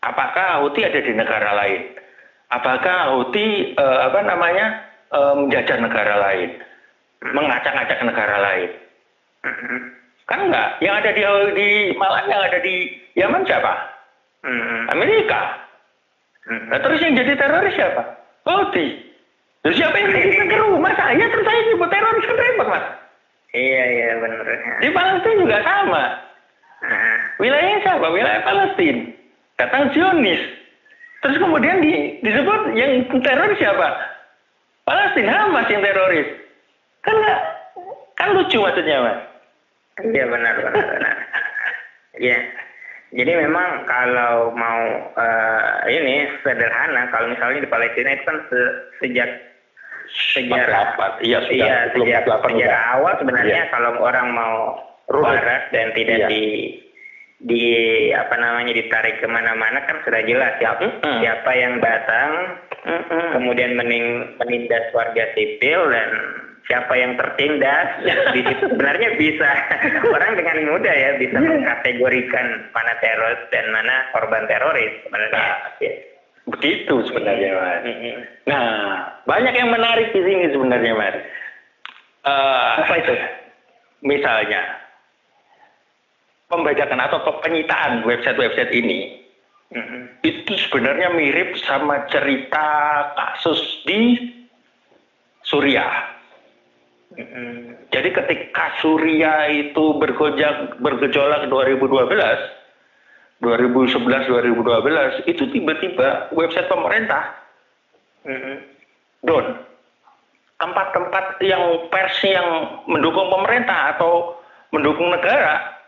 [0.00, 1.90] Apakah Houthi ada di negara lain?
[2.54, 4.66] Apakah Houthi uh, apa namanya
[5.10, 6.54] uh, menjajah negara lain,
[7.20, 8.70] mengacak-acak negara lain?
[10.28, 10.68] Kan enggak.
[10.80, 11.22] Yang ada di
[11.56, 12.74] di malah yang ada di
[13.18, 13.72] Yaman siapa?
[14.94, 15.60] Amerika.
[16.48, 18.02] Nah terus yang jadi teroris siapa?
[18.48, 18.96] Houthi.
[19.60, 22.86] Terus siapa yang kasih ke rumah saya terus saya nyebut teroris kan repot mas?
[23.52, 24.46] Iya iya benar.
[24.80, 26.04] Di Palestina juga sama.
[27.36, 28.06] Wilayahnya siapa?
[28.08, 29.02] Wilayah Palestina.
[29.60, 30.40] Datang Zionis.
[31.20, 33.88] Terus kemudian di, disebut yang teroris siapa?
[34.88, 36.39] Palestina Hamas yang teroris.
[37.00, 37.40] Kan enggak,
[38.16, 39.18] kan lucu maksudnya mas.
[40.00, 41.14] Iya benar benar benar.
[42.20, 42.38] Iya.
[43.10, 44.80] Jadi memang kalau mau
[45.18, 48.60] uh, ini sederhana, kalau misalnya di Palestina itu kan se
[49.02, 49.30] sejak
[50.36, 53.70] sejarah, iya sudah iya, sejak sejarah awal sebenarnya iya.
[53.70, 54.54] kalau orang mau
[55.06, 56.28] barat dan tidak iya.
[56.30, 56.44] di
[57.40, 57.64] di
[58.12, 61.18] apa namanya ditarik ke mana-mana kan sudah jelas siapa mm -hmm.
[61.24, 62.30] siapa yang datang,
[62.84, 63.26] mm -hmm.
[63.38, 66.10] kemudian mening, menindas warga sipil dan
[66.70, 67.98] siapa yang tertindas
[68.34, 69.50] di situ sebenarnya bisa
[70.06, 71.50] orang dengan mudah ya bisa yeah.
[71.50, 75.34] mengkategorikan mana teroris dan mana korban teroris sebenarnya.
[75.34, 75.92] Nah, ya.
[76.46, 77.82] Begitu sebenarnya mas.
[78.46, 78.70] Nah
[79.26, 81.16] banyak yang menarik di sini sebenarnya mas.
[82.22, 83.14] Uh, Apa itu?
[84.06, 84.62] Misalnya
[86.50, 89.22] pembajakan atau penyitaan website-website ini
[89.70, 90.02] mm-hmm.
[90.26, 92.66] itu sebenarnya mirip sama cerita
[93.14, 94.18] kasus di
[95.46, 96.09] Suriah
[97.90, 101.90] jadi ketika Surya itu bergojak bergejolak 2012,
[103.42, 107.34] 2011 2012 itu tiba-tiba website pemerintah
[109.26, 109.58] down.
[110.60, 114.38] Tempat-tempat yang pers yang mendukung pemerintah atau
[114.70, 115.80] mendukung negara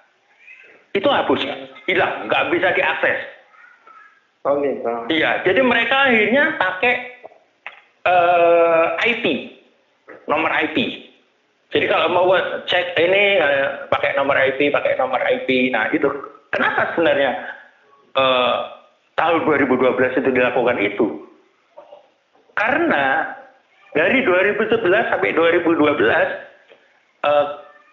[0.96, 1.44] itu hapus,
[1.86, 3.20] hilang, nggak bisa diakses.
[4.42, 4.90] Oh gitu.
[5.06, 6.94] Iya, jadi mereka akhirnya pakai
[8.10, 9.24] uh, IP,
[10.26, 11.11] nomor IP.
[11.72, 12.28] Jadi kalau mau
[12.68, 15.72] cek ini uh, pakai nomor IP, pakai nomor IP.
[15.72, 16.04] Nah itu
[16.52, 17.32] kenapa sebenarnya
[18.12, 18.56] uh,
[19.16, 21.06] tahun 2012 itu dilakukan itu?
[22.52, 23.32] Karena
[23.96, 24.84] dari 2011
[25.16, 25.80] sampai 2012
[27.24, 27.46] uh,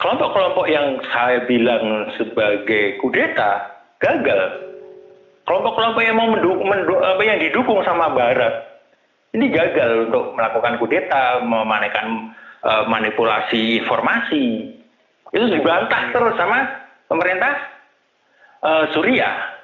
[0.04, 4.70] kelompok-kelompok yang saya bilang sebagai kudeta gagal.
[5.48, 8.70] Kelompok-kelompok yang mau mendukung, mendu, apa yang didukung sama Barat
[9.34, 14.76] ini gagal untuk melakukan kudeta, memanekan uh, manipulasi informasi.
[15.30, 16.66] Itu dibantah terus sama
[17.06, 17.54] pemerintah
[18.66, 19.60] uh, Suriah.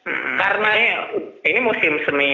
[0.00, 0.90] Hmm, karena ini,
[1.44, 2.32] ini musim semi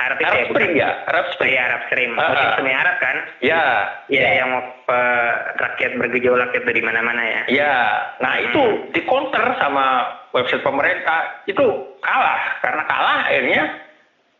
[0.00, 1.52] Arab, Arab ya, Spring ya, Arab Spring.
[1.52, 2.10] Ya, Arab Spring.
[2.16, 3.16] Uh, musim semi Arab kan?
[3.44, 3.64] Ya.
[4.08, 4.28] Ya, ya.
[4.40, 4.50] yang
[4.88, 7.42] uh, rakyat bergejolak itu di mana-mana ya.
[7.52, 7.74] Ya.
[8.24, 8.44] Nah, hmm.
[8.48, 8.62] itu
[8.96, 11.66] dikonter sama website pemerintah itu
[12.00, 13.62] kalah karena kalah akhirnya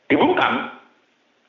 [0.09, 0.73] dibungkam.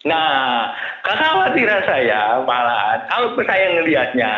[0.03, 0.67] Nah,
[1.07, 4.31] kekhawatiran saya malah kalau saya ngelihatnya,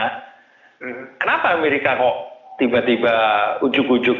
[1.17, 2.17] kenapa Amerika kok
[2.61, 3.13] tiba-tiba
[3.65, 4.17] ujuk-ujuk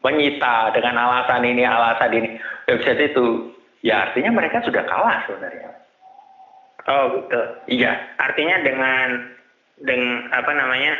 [0.00, 2.28] menyita dengan alasan ini, alasan ini,
[2.70, 3.50] website itu,
[3.82, 5.70] ya artinya mereka sudah kalah sebenarnya.
[6.88, 7.42] Oh gitu.
[7.68, 7.92] Iya.
[8.16, 9.28] Artinya dengan
[9.80, 10.96] dengan apa namanya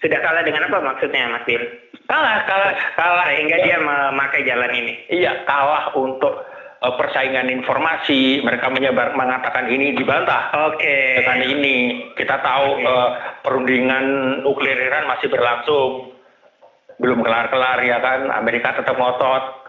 [0.00, 1.62] sudah kalah dengan apa maksudnya Mas Bill?
[2.10, 4.94] Kalah, kalah, kalah sehingga dia memakai jalan ini.
[5.12, 6.42] Iya, kalah untuk
[6.80, 10.72] uh, persaingan informasi, mereka menyebar mengatakan ini dibantah.
[10.72, 10.80] Oke.
[10.80, 11.04] Okay.
[11.20, 11.76] Dengan ini
[12.16, 12.88] kita tahu okay.
[12.88, 13.08] uh, eh,
[13.44, 14.04] perundingan
[14.44, 16.16] nuklir Iran masih berlangsung,
[17.00, 19.60] belum kelar-kelar ya kan, Amerika tetap ngotot.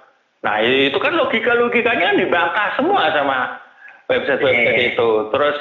[0.41, 3.62] Nah itu kan logika-logikanya dibantah semua sama
[4.10, 4.89] website-website yeah.
[4.95, 5.10] itu.
[5.30, 5.58] Terus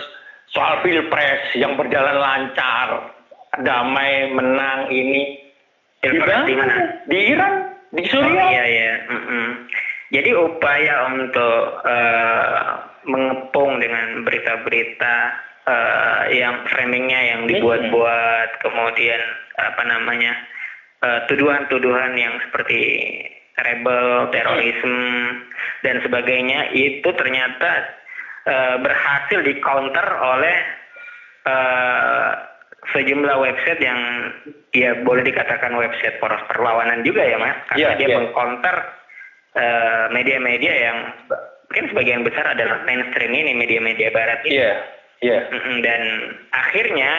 [0.50, 3.12] soal pilpres yang berjalan lancar,
[3.60, 5.36] damai, menang ini.
[6.00, 6.74] Pilpres di mana?
[7.04, 7.54] Di Iran,
[7.92, 8.40] di Suriah.
[8.40, 8.94] Oh, iya iya.
[9.04, 9.46] Mm -mm.
[10.10, 12.62] Jadi upaya untuk uh,
[13.06, 15.16] mengepung dengan berita-berita
[15.70, 19.22] uh, yang framingnya yang dibuat-buat, kemudian
[19.60, 20.32] apa namanya
[21.00, 22.80] tuduhan tuduhan-tuduhan yang seperti
[23.64, 25.00] rebel, terorisme
[25.84, 27.88] dan sebagainya itu ternyata
[28.48, 30.56] uh, berhasil di counter oleh
[31.48, 32.30] uh,
[32.96, 34.00] sejumlah website yang
[34.72, 38.16] ya boleh dikatakan website poros perlawanan juga ya mas, karena yeah, dia yeah.
[38.20, 38.76] mengcounter
[39.50, 40.98] Eh, media-media yang
[41.66, 44.62] mungkin sebagian besar adalah mainstream ini media-media barat ini.
[44.62, 44.72] Iya.
[45.26, 45.78] Yeah, yeah.
[45.82, 46.02] Dan
[46.54, 47.12] akhirnya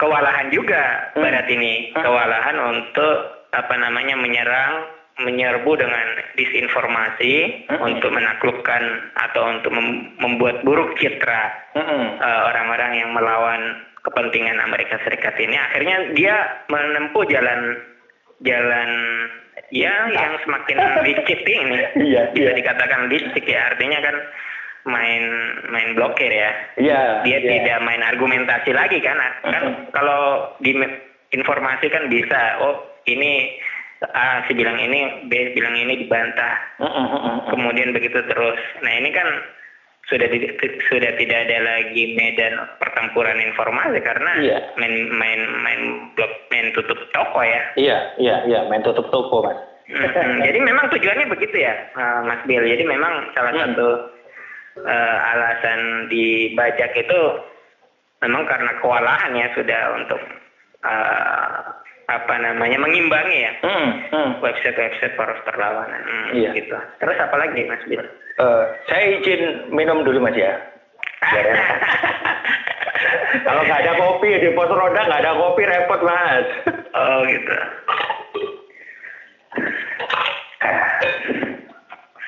[0.00, 1.20] kewalahan juga hmm.
[1.20, 3.16] barat ini, kewalahan untuk
[3.52, 4.88] apa namanya menyerang,
[5.20, 7.84] menyerbu dengan disinformasi hmm.
[7.84, 12.16] untuk menaklukkan atau untuk mem membuat buruk citra hmm.
[12.16, 13.76] uh, orang-orang yang melawan
[14.08, 15.60] kepentingan Amerika Serikat ini.
[15.60, 17.76] Akhirnya dia menempuh jalan
[18.40, 18.90] jalan
[19.70, 21.76] ya yang semakin licik ini.
[22.10, 22.58] Iya, bisa iya.
[22.58, 24.16] dikatakan licik ya artinya kan
[24.86, 25.24] main
[25.70, 26.50] main blokir ya.
[26.76, 27.48] Iya dia iya.
[27.48, 29.18] tidak main argumentasi lagi kan.
[29.46, 29.64] Kan
[29.96, 30.76] kalau di
[31.30, 33.56] informasi kan bisa oh ini
[34.00, 36.56] A si bilang ini B bilang ini dibantah.
[37.52, 38.60] Kemudian begitu terus.
[38.80, 39.28] Nah ini kan
[40.10, 40.38] sudah di,
[40.90, 44.58] sudah tidak ada lagi medan pertempuran informasi karena iya.
[44.74, 45.80] main main main
[46.18, 47.62] blok main tutup toko ya.
[47.78, 49.58] Iya iya iya main tutup toko mas.
[49.90, 52.62] Hmm, jadi memang tujuannya begitu ya uh, Mas Bill.
[52.62, 53.62] Jadi memang salah hmm.
[53.74, 53.88] satu
[54.86, 57.20] uh, alasan dibajak itu
[58.22, 60.20] memang karena kewalahan ya sudah untuk
[60.86, 61.58] uh,
[62.10, 64.30] apa namanya mengimbangi ya hmm, hmm.
[64.42, 66.50] website-website poros perlawanan hmm, iya.
[66.58, 66.74] gitu.
[66.98, 68.02] Terus apa lagi Mas Bill?
[68.42, 70.58] Uh, saya izin minum dulu Mas ya.
[73.46, 76.46] Kalau nggak ada kopi di pos roda nggak ada kopi repot Mas.
[76.98, 77.54] Oh gitu.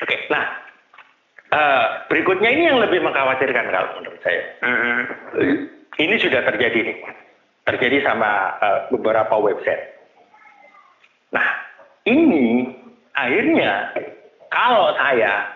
[0.03, 0.45] Oke, nah
[1.51, 4.43] uh, berikutnya ini yang lebih mengkhawatirkan kalau menurut saya.
[4.63, 5.01] Uh,
[5.99, 6.97] ini sudah terjadi nih
[7.63, 9.95] terjadi sama uh, beberapa website.
[11.31, 11.47] Nah,
[12.05, 12.69] ini
[13.15, 13.95] akhirnya
[14.51, 15.47] kalau saya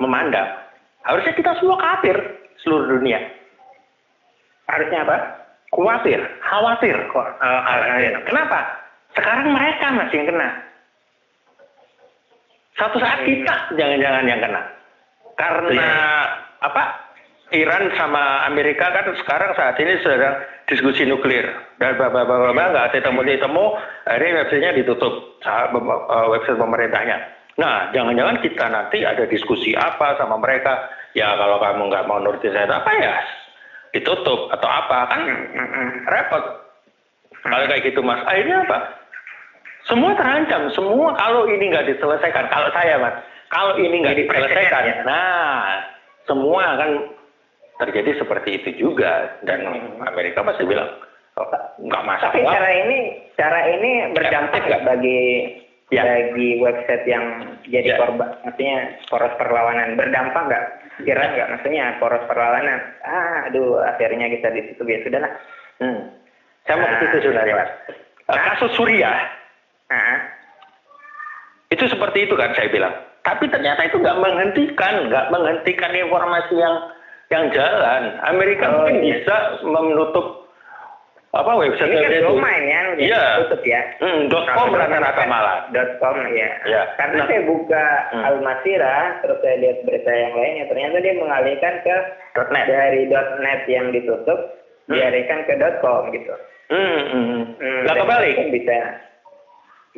[0.00, 0.48] memandang
[1.04, 2.16] harusnya kita semua khawatir
[2.64, 3.20] seluruh dunia.
[4.64, 5.16] Harusnya apa?
[5.74, 6.96] Khawatir, khawatir.
[7.12, 8.60] Uh, uh, Kenapa?
[9.12, 10.48] Sekarang mereka masih yang kena.
[12.74, 14.62] Satu saat kita jangan-jangan yang kena.
[15.38, 15.92] Karena iya.
[16.64, 17.03] apa?
[17.52, 21.44] Iran sama Amerika kan sekarang saat ini sedang diskusi nuklir
[21.76, 23.76] dan bapak-bapak nggak ada temu-temu
[24.08, 25.12] akhirnya websitenya ditutup
[25.44, 27.18] eh, website pemerintahnya.
[27.54, 30.90] Nah, jangan-jangan kita nanti ada diskusi apa sama mereka?
[31.14, 33.14] Ya kalau kamu nggak mau nurutin saya apa ya
[33.94, 35.22] ditutup atau apa kan
[36.10, 36.44] repot.
[37.44, 38.78] Kalau kayak gitu mas, akhirnya apa?
[39.84, 43.14] Semua terancam, semua kalau ini nggak diselesaikan, kalau saya mas,
[43.52, 45.78] kalau ini nggak diselesaikan, nah
[46.24, 46.90] semua kan
[47.82, 49.66] terjadi seperti itu juga dan
[50.06, 50.90] Amerika masih bilang
[51.38, 51.46] oh,
[51.82, 52.32] nggak masalah.
[52.34, 52.98] Tapi cara ini
[53.34, 55.22] cara ini berdampak nggak bagi
[55.90, 56.02] ya.
[56.06, 57.24] bagi website yang
[57.66, 57.98] jadi ya.
[57.98, 58.76] korban, maksudnya
[59.10, 60.64] poros perlawanan berdampak nggak?
[61.02, 62.78] Kira nggak maksudnya poros perlawanan?
[63.02, 65.32] Ah, aduh, akhirnya kita di situ ya sudahlah.
[65.82, 66.00] Hmm.
[66.64, 67.70] Saya mau ke situ sebenarnya mas.
[68.24, 69.20] Eh, Kasus Suriah
[69.84, 70.16] Nah,
[71.70, 72.94] itu seperti itu kan saya bilang.
[73.24, 76.76] Tapi ternyata itu nggak menghentikan, nggak menghentikan informasi yang
[77.32, 78.02] yang jalan.
[78.24, 79.20] Amerika Oh, mungkin iya.
[79.20, 80.26] bisa menutup
[81.34, 82.26] apa website ini kan itu.
[82.30, 83.24] domain kan, jadi Iya.
[83.42, 83.82] tutup ya.
[83.98, 85.58] Hmm, dot com rata-rata domain malah.
[85.74, 86.50] Dot com ya.
[86.62, 86.82] Ya.
[86.94, 87.26] Karena Nah.
[87.26, 88.22] saya buka Hmm.
[88.22, 91.96] Al Masirah, terus saya lihat berita yang lainnya, ternyata dia mengalihkan ke
[92.38, 92.64] Dot net.
[92.70, 94.38] dari dot net yang ditutup,
[94.86, 94.94] Hmm.
[94.94, 96.34] dialihkan ke dot com gitu.
[96.70, 97.44] Hmm, hmm, hmm.
[97.58, 98.34] Hmm, dan kebalik.
[98.54, 98.78] bisa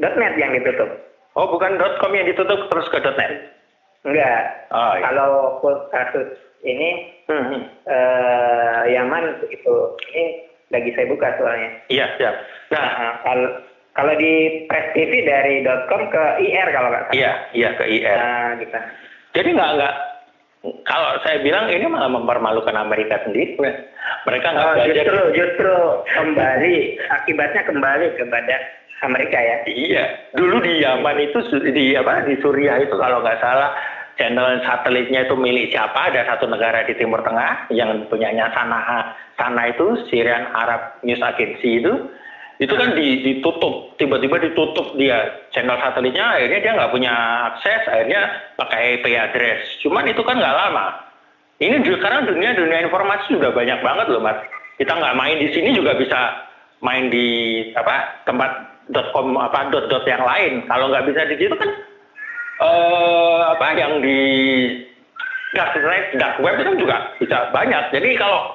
[0.01, 0.89] dot net yang ditutup.
[1.37, 3.53] Oh, bukan dot com yang ditutup terus ke dot net.
[4.09, 4.41] Enggak.
[4.73, 5.03] Oh, iya.
[5.05, 5.33] Kalau
[5.93, 6.33] kasus
[6.65, 9.75] ini Hmm, eh Yaman itu
[10.09, 10.25] ini
[10.69, 11.71] lagi saya buka soalnya.
[11.89, 12.31] Iya, iya.
[12.71, 13.49] Nah, Nah, kalau
[13.93, 14.33] kalau di
[14.67, 17.15] Press TV dari .com ke IR kalau nggak salah.
[17.15, 18.15] iya, iya ke IR.
[18.15, 18.79] Nah, gitu.
[19.35, 19.95] Jadi nggak nggak
[20.83, 23.59] kalau saya bilang ini malah mempermalukan Amerika sendiri.
[24.23, 24.95] Mereka nggak Oh, belajar.
[24.95, 25.75] justru justru
[26.12, 26.75] kembali
[27.12, 28.55] akibatnya kembali kepada
[29.03, 29.57] Amerika ya.
[29.67, 33.75] Iya, dulu di Yaman itu di apa di Suriah itu kalau nggak salah
[34.16, 36.12] channel satelitnya itu milik siapa?
[36.12, 39.12] Ada satu negara di Timur Tengah yang punyanya Sana'a.
[39.37, 41.92] Sana itu Syrian Arab News Agency itu
[42.57, 47.12] itu kan di- ditutup tiba-tiba ditutup dia channel satelitnya akhirnya dia nggak punya
[47.52, 50.96] akses akhirnya pakai IP address cuman itu kan nggak lama
[51.61, 54.40] ini sekarang dunia dunia informasi sudah banyak banget loh mas
[54.81, 56.48] kita nggak main di sini juga bisa
[56.81, 57.29] main di
[57.76, 58.50] apa tempat
[59.12, 61.68] .com apa dot dot yang lain kalau nggak bisa di situ kan
[62.57, 64.21] eh apa yang di
[65.53, 67.92] dark web dark web itu juga bisa banyak.
[67.92, 68.53] Jadi kalau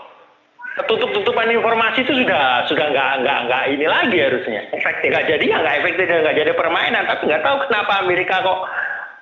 [0.88, 4.62] tutup-tutupan informasi itu sudah sudah nggak nggak nggak ini lagi harusnya.
[4.72, 5.12] Efektif.
[5.12, 7.04] nggak jadi ya nggak efektif dan nggak jadi permainan.
[7.06, 8.60] Tapi nggak tahu kenapa Amerika kok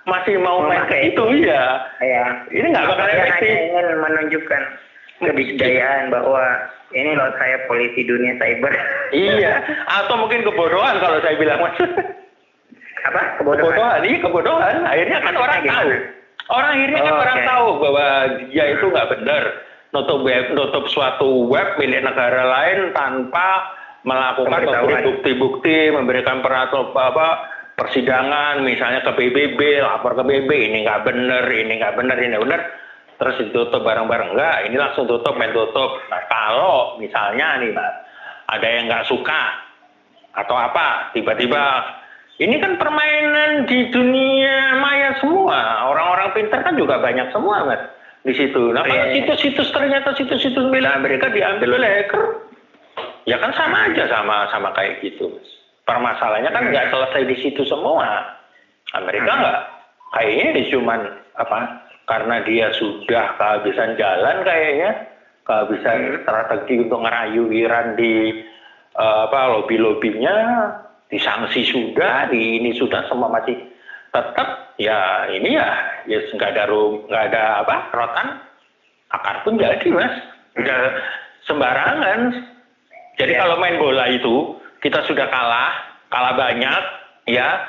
[0.07, 1.23] masih mau main ke itu.
[1.43, 1.63] Ya
[1.99, 2.23] Ya.
[2.53, 3.51] ini nggak bakal efektif.
[3.51, 4.61] ingin menunjukkan
[5.19, 6.43] kedikdayaan bahwa
[6.95, 8.71] ini loh saya polisi dunia cyber.
[9.11, 9.59] iya.
[9.99, 11.75] Atau mungkin kebodohan kalau saya bilang mas
[13.07, 13.21] Apa?
[13.39, 13.63] Kebodohan.
[13.63, 15.73] kebodohan iya kebodohan akhirnya kan orang gimana?
[15.73, 15.89] tahu
[16.49, 17.47] orang akhirnya kan Oh, orang oke.
[17.47, 18.07] tahu bahwa
[18.49, 19.43] dia itu nggak benar
[19.89, 23.73] nutup web nutup suatu web milik negara lain tanpa
[24.05, 27.27] melakukan memberi bukti-bukti memberikan peraturan apa
[27.75, 32.61] persidangan misalnya ke PBB lapor ke PBB ini nggak benar ini nggak benar ini benar
[33.19, 37.71] terus ditutup bareng-bareng enggak ini langsung tutup main tutup nah kalau misalnya nih
[38.47, 39.41] ada yang nggak suka
[40.35, 41.63] atau apa tiba-tiba
[42.39, 47.81] ini kan permainan di dunia maya semua orang-orang pintar kan juga banyak semua mas
[48.23, 49.13] di situ nah kalau Iya, iya.
[49.23, 52.23] situs-situs ternyata situs-situs milik Amerika diambil oleh hacker
[53.23, 55.49] ya kan sama aja sama sama kayak gitu mas
[55.83, 58.35] permasalahannya kan nggak selesai di situ semua
[58.93, 59.39] Amerika Hmm.
[59.39, 59.59] nggak
[60.09, 60.99] kayaknya ini cuman
[61.37, 61.59] apa
[62.09, 64.91] karena dia sudah kehabisan jalan kayaknya
[65.43, 66.17] kehabisan Hmm.
[66.23, 68.13] strategi untuk ngerayu Iran di
[68.91, 70.35] eh, apa lobby-lobbynya
[71.09, 73.57] disanksi sudah di ini sudah semua masih
[74.09, 75.69] tetap ya ini ya
[76.05, 78.27] ya nggak ada rum nggak ada apa rotan
[79.09, 80.13] akar pun jadi mas
[80.57, 80.79] udah
[81.45, 82.45] sembarangan
[83.19, 83.39] jadi Ya.
[83.43, 85.75] kalau main bola itu kita sudah kalah
[86.07, 86.83] kalah banyak
[87.27, 87.61] ya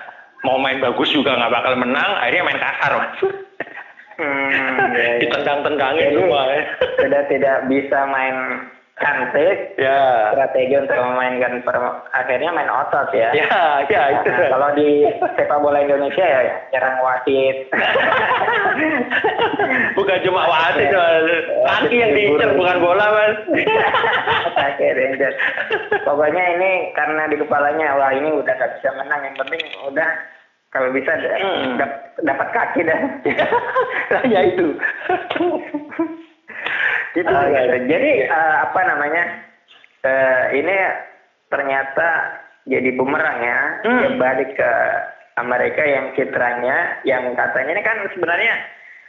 [0.47, 3.21] mau main bagus juga nggak bakal menang akhirnya main kasar mas
[4.21, 5.25] Hmm, ya, ya.
[5.25, 6.63] ditendang-tendangin semua ya
[7.01, 8.37] sudah tidak bisa main
[9.01, 13.29] cantik ya strategi untuk memainkan per- akhirnya main otot ya.
[13.33, 13.47] ya
[13.87, 17.55] ya itu Nah, kalau di sepak bola Indonesia ya nyerang wasit.
[19.97, 21.25] bukan cuma wasit Mas.
[21.81, 23.35] kaki yang diincar bukan bola mas
[24.57, 25.37] Kaki Rangers.
[26.03, 30.09] Pokoknya ini karena di kepalanya wah ini udah gak bisa menang yang penting udah
[30.69, 31.77] kalau bisa Hmm.
[31.77, 32.99] dap- dapat kaki dah.
[34.27, 34.75] Ya itu
[37.15, 37.77] gitu, gitu.
[37.91, 39.25] Jadi eh, apa namanya?
[40.05, 40.77] eh, ini
[41.53, 42.09] ternyata
[42.69, 43.61] jadi bumerang ya.
[43.85, 44.01] Hmm.
[44.01, 44.73] Dia balik ke
[45.41, 48.55] Amerika yang citranya yang katanya ini kan sebenarnya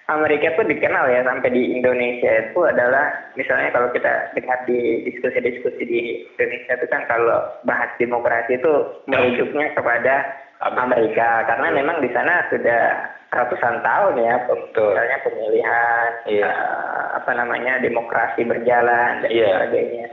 [0.09, 5.83] Amerika itu dikenal ya sampai di Indonesia itu adalah misalnya kalau kita dengar di diskusi-diskusi
[5.87, 5.99] di
[6.35, 8.73] Indonesia itu kan kalau bahas demokrasi itu
[9.07, 10.15] merujuknya kepada
[10.61, 12.83] Amerika karena memang di sana sudah
[13.31, 14.91] ratusan tahun ya Betul.
[14.91, 16.43] misalnya pemilihan Iya.
[16.45, 19.47] eh, apa namanya demokrasi berjalan dan Iya.
[19.57, 20.07] sebagainya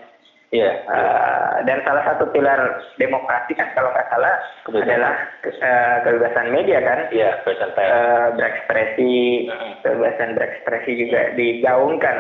[0.49, 2.57] iya Eh, dan salah satu pilar
[2.97, 4.87] demokrasi kan kalau nggak salah Kebebasan.
[4.89, 5.15] adalah
[5.45, 9.15] eh, kebebasan media kan iya kebebasan Eh, berekspresi
[9.45, 9.73] Mm-mm.
[9.83, 12.19] kebebasan berekspresi juga digaungkan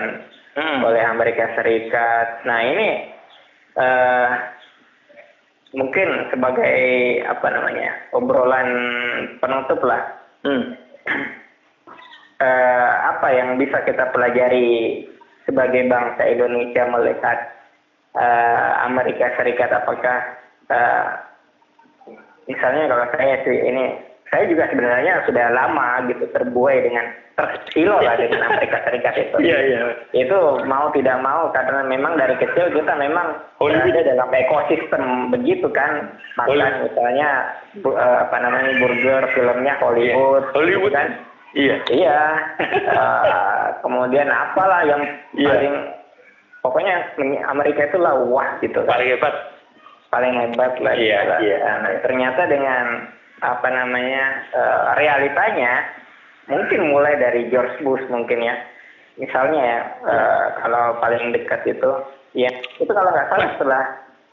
[0.52, 0.82] Hmm.
[0.82, 3.14] oleh Amerika Serikat nah ini
[3.76, 4.30] eh
[5.70, 6.74] mungkin sebagai
[7.24, 8.68] apa namanya obrolan
[9.38, 10.02] penutup lah
[10.38, 10.70] Hmm.
[12.38, 15.04] Eh, apa yang bisa kita pelajari
[15.48, 17.38] sebagai bangsa Indonesia melihat
[18.12, 20.36] uh, Amerika Serikat apakah
[20.68, 21.04] uh,
[22.44, 23.96] misalnya kalau saya sih ini
[24.28, 29.36] saya juga sebenarnya sudah lama gitu terbuai dengan tersilo lah dengan Amerika Serikat itu.
[29.40, 29.80] Iya iya.
[30.12, 33.88] Itu mau tidak mau karena memang dari kecil kita memang Hollywood.
[33.88, 36.12] berada dalam ekosistem begitu kan.
[36.36, 36.92] Makan Hollywood.
[36.92, 37.28] misalnya
[37.80, 40.44] bu- eh, apa namanya burger filmnya Hollywood.
[40.44, 40.52] Iya.
[40.52, 40.92] Hollywood.
[40.92, 41.08] gitu kan.
[41.52, 41.76] Iya.
[41.88, 42.18] Iya.
[42.60, 45.48] Eh, kemudian apalah yang Iya.
[45.48, 45.74] paling
[46.60, 46.94] pokoknya
[47.46, 49.34] Amerika itu lah wah gitu kan Paling hebat.
[50.08, 50.92] paling hebat lah.
[50.92, 51.38] Iya, gitu lah.
[51.40, 51.58] iya.
[51.78, 52.84] Nah, ternyata dengan
[53.38, 55.72] apa namanya eh, realitanya
[56.48, 58.56] mungkin mulai dari George Bush mungkin ya.
[59.16, 61.90] Misalnya ya eh, kalau paling dekat itu
[62.32, 63.82] ya itu kalau nggak salah setelah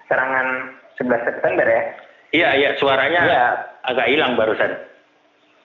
[0.08, 0.48] serangan
[0.96, 1.84] 11 September ya.
[2.32, 3.46] Iya iya suaranya Iya.
[3.86, 4.76] agak hilang barusan.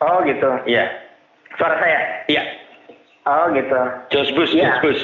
[0.00, 0.48] Oh gitu.
[0.66, 0.86] Iya.
[1.54, 2.00] Suara saya.
[2.26, 2.42] Iya.
[3.24, 3.80] Oh gitu.
[4.10, 4.78] George Bush, Iya.
[4.78, 5.02] George Bush.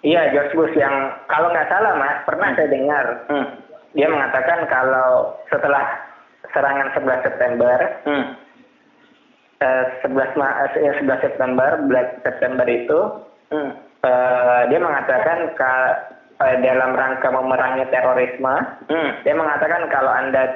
[0.00, 0.94] Iya George Bush yang
[1.26, 3.52] kalau nggak salah mas pernah saya dengar Hmm.
[3.92, 5.10] dia mengatakan kalau
[5.46, 5.84] setelah
[6.48, 7.76] serangan 11 September
[8.08, 8.24] Hmm.
[9.60, 13.00] eh, 11 Ma- eh, 11 September Black September itu
[13.52, 13.76] Hmm.
[14.00, 18.56] eh, dia mengatakan ka- eh, dalam rangka memerangi terorisme
[18.88, 19.10] Hmm.
[19.20, 20.48] dia mengatakan kalau anda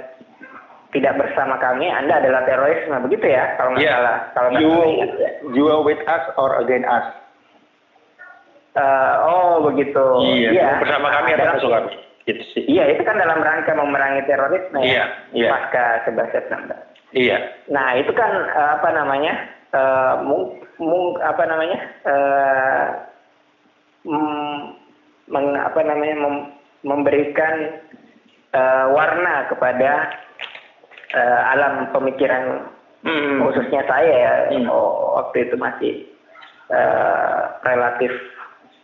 [0.95, 3.93] tidak bersama kami anda adalah terorisme begitu ya kalau nggak Iya.
[3.93, 5.31] salah kalau nggak You salah ingat ya.
[5.51, 7.07] you are with us or against us?
[8.75, 10.05] Eh, oh begitu
[10.51, 10.79] Iya.
[10.79, 11.93] Bersama kami atau Dalam- musuh kami?
[12.25, 12.63] Gitu sih.
[12.65, 15.05] Iya, itu kan dalam rangka memerangi terorisme Iya, ya,
[15.37, 15.49] iya.
[15.53, 16.79] pasca 11 September.
[17.13, 17.37] Iya.
[17.69, 19.35] Nah, itu kan eh, apa namanya?
[19.71, 21.79] eh, mung, mung- apa namanya?
[22.03, 22.85] eh,
[24.05, 24.57] mm,
[25.29, 26.17] meng- apa namanya?
[26.17, 26.49] mem-
[26.81, 27.55] memberikan
[28.51, 30.15] eh, warna kepada
[31.15, 32.69] eh, alam pemikiran
[33.05, 33.37] Hmm.
[33.45, 34.65] khususnya saya ya Hmm.
[35.13, 35.93] waktu itu masih
[36.73, 38.13] eh, relatif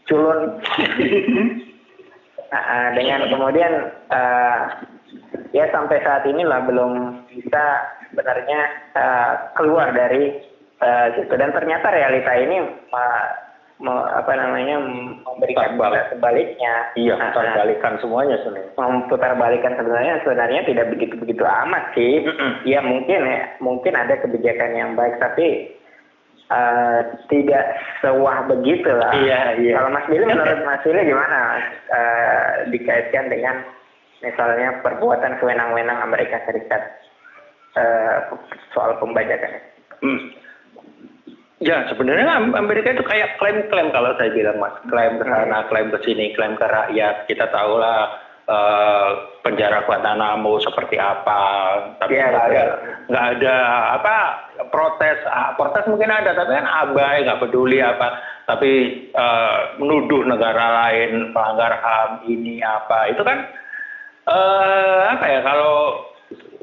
[0.05, 0.61] culun
[2.53, 3.73] eh, dengan kemudian
[4.13, 4.59] eh,
[5.57, 7.65] ya sampai saat inilah belum bisa
[8.13, 8.61] sebenarnya
[8.93, 10.37] eh, keluar dari
[10.85, 12.61] eh, situ dan ternyata realita ini
[12.93, 13.50] me-
[13.89, 14.77] apa namanya
[15.25, 16.13] memberikan Terbalik.
[16.13, 18.77] sebaliknya Iya, Nah, putar balikan semuanya sebenarnya.
[18.77, 22.29] memutar balikan sebenarnya sebenarnya tidak begitu begitu amat sih.
[22.69, 25.73] Ya mungkin ya mungkin ada kebijakan yang baik tapi
[26.53, 27.01] eh,
[27.33, 27.65] tidak
[28.05, 29.17] sewah begitu lah.
[29.17, 29.75] Iya, iya.
[29.81, 31.41] Kalau Mas Billy menurut Mas Billy gimana?
[31.89, 33.65] Eh, dikaitkan dengan
[34.21, 36.85] misalnya perbuatan sewenang-wenang Amerika Serikat
[37.81, 38.17] eh,
[38.77, 39.57] soal pembajakan.
[40.05, 40.21] Hmm.
[41.61, 45.93] Ya sebenarnya Am- Amerika itu kayak klaim-klaim kalau saya bilang mas, klaim ke sana, klaim
[45.93, 47.29] ke sini, klaim ke rakyat.
[47.29, 48.17] Kita tahulah
[48.49, 49.09] eh,
[49.45, 51.41] penjara Guantanamo seperti apa,
[52.01, 52.93] tapi Iya, nggak ada, betul.
[53.13, 53.57] nggak ada
[53.93, 54.17] apa
[54.73, 58.09] protes, ah, protes mungkin ada, tapi kan abai, nggak peduli apa,
[58.49, 58.73] tapi
[59.13, 63.37] eh, menuduh negara lain pelanggar ham ini apa, itu kan
[64.33, 66.09] eh apa ya kalau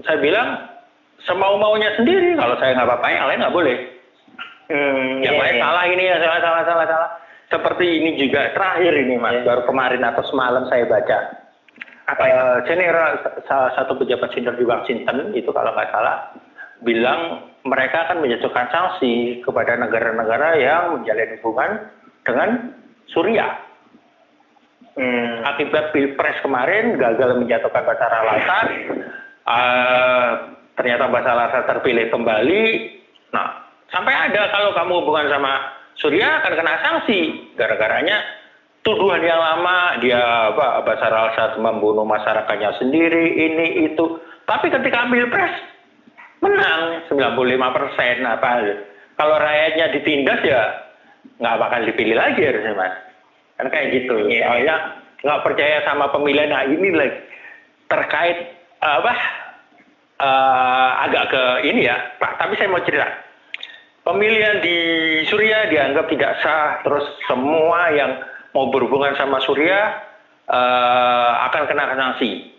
[0.09, 0.57] saya bilang
[1.21, 3.77] semau maunya sendiri, kalau saya nggak apa-apa, yang lain nggak boleh
[4.67, 5.63] Hmm, lain iya.
[5.63, 7.09] salah ini ya salah salah salah salah
[7.47, 9.47] seperti ini juga terakhir ini mas Iya.
[9.47, 11.19] baru kemarin atau semalam saya baca
[12.07, 12.95] Apa Eh, senior
[13.51, 16.31] salah satu pejabat senior di Washington itu kalau nggak salah
[16.79, 21.71] bilang mereka akan menjatuhkan sanksi kepada negara-negara yang menjalin hubungan
[22.23, 22.49] dengan
[23.11, 23.59] Suriah
[24.97, 25.45] Hmm.
[25.45, 28.67] akibat pilpres kemarin gagal menjatuhkan Bashar al-Assad
[29.45, 30.31] eh,
[30.73, 32.63] ternyata Bashar al-Assad terpilih kembali
[33.29, 35.53] nah sampai ada kalau kamu hubungan sama
[35.97, 37.21] Suriah akan kena sanksi.
[37.57, 38.21] Gara-garanya
[38.85, 40.21] tuduhan yang lama dia
[40.53, 44.21] apa Bashar al-Assad membunuh masyarakatnya sendiri ini itu.
[44.45, 45.53] Tapi ketika pilpres
[46.39, 48.49] menang 95 persen apa.
[49.17, 50.61] Kalau rakyatnya ditindas ya
[51.41, 52.93] nggak bakal dipilih lagi harusnya mas.
[53.57, 54.29] Kan kayak gitu.
[54.29, 54.45] Iya.
[54.45, 54.75] soalnya
[55.25, 57.17] nggak percaya sama pemilihan nah ini lagi
[57.89, 58.53] terkait
[58.85, 59.13] apa
[60.21, 61.97] eh, agak ke ini ya.
[62.21, 63.26] Pak tapi saya mau cerita
[64.07, 64.77] pemilihan di
[65.27, 66.79] Suriah dianggap tidak sah.
[66.87, 68.23] Terus semua yang
[68.55, 69.99] mau berhubungan sama Suriah
[70.47, 72.55] eh, akan kena sanksi.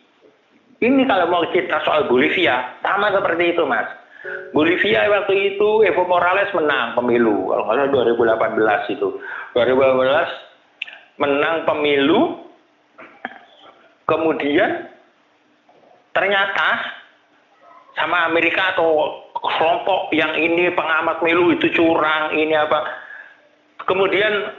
[0.79, 3.89] Ini kalau mau cerita soal Bolivia sama seperti itu mas.
[4.53, 7.51] Bolivia waktu itu Evo Morales menang pemilu.
[7.51, 8.45] Kalau nggak salah
[8.87, 9.09] 2018 itu.
[9.57, 12.21] 2018 menang pemilu.
[14.09, 14.89] Kemudian
[16.17, 16.98] ternyata
[17.99, 22.87] sama Amerika atau kelompok yang ini pengamat pemilu itu curang ini apa
[23.91, 24.55] kemudian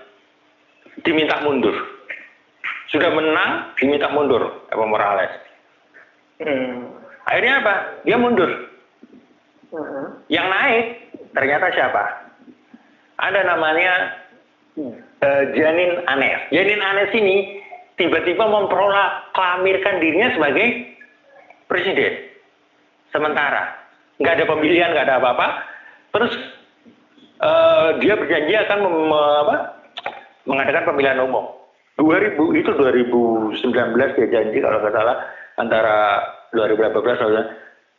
[1.07, 1.71] diminta mundur
[2.91, 5.31] sudah menang diminta mundur Evo Morales
[6.39, 6.95] Hmm.
[7.27, 7.73] akhirnya apa
[8.07, 8.47] dia mundur
[9.71, 10.23] Hmm.
[10.31, 12.03] yang naik ternyata siapa
[13.19, 14.15] ada namanya
[14.79, 14.95] Hmm.
[15.19, 17.59] eh, Janin Anes Janin Anes ini
[17.99, 20.95] tiba-tiba memproklamirkan dirinya sebagai
[21.67, 22.28] presiden.
[23.09, 23.75] Sementara
[24.19, 25.47] nggak ada pemilihan, nggak ada apa-apa.
[26.13, 26.33] Terus
[27.41, 29.55] uh, dia berjanji akan mem, apa,
[30.45, 31.45] mengadakan pemilihan umum.
[31.99, 33.59] 2000 itu 2019
[34.15, 35.19] dia janji kalau nggak salah
[35.59, 36.23] antara
[36.55, 36.95] 2018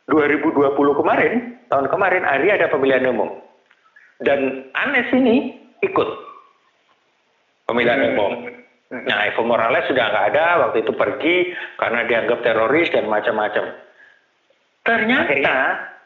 [0.09, 1.33] 2020 kemarin
[1.69, 3.29] tahun kemarin hari ada pemilihan umum
[4.25, 5.53] dan Anes ini
[5.85, 6.09] ikut
[7.69, 8.11] pemilihan hmm.
[8.13, 8.33] umum.
[8.91, 11.35] Nah Evo Morales sudah nggak ada waktu itu pergi
[11.79, 13.71] karena dianggap teroris dan macam-macam.
[14.81, 15.57] Ternyata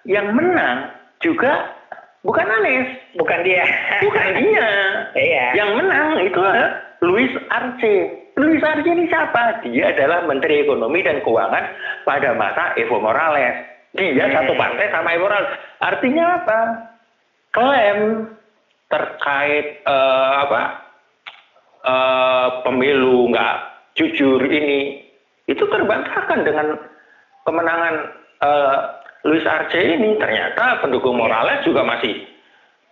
[0.04, 0.92] yang menang
[1.24, 1.72] juga
[2.22, 3.66] bukan Anies, bukan dia,
[4.04, 4.68] bukan dia.
[5.16, 5.46] Iya.
[5.56, 6.42] Yang menang itu
[7.08, 7.96] Luis Arce.
[8.36, 9.64] Luis Arce ini siapa?
[9.64, 11.64] Dia adalah Menteri Ekonomi dan Keuangan
[12.04, 13.64] pada masa Evo Morales.
[13.96, 14.36] Dia hmm.
[14.36, 15.56] satu partai sama Evo Morales.
[15.80, 16.60] Artinya apa?
[17.56, 18.28] Klaim
[18.92, 20.62] terkait uh, apa
[21.88, 23.56] uh, pemilu nggak
[23.96, 25.00] jujur ini
[25.48, 26.76] itu terbantahkan dengan
[27.48, 27.96] kemenangan
[28.46, 28.76] uh,
[29.26, 32.30] Luis Arce ini ternyata pendukung Morales juga masih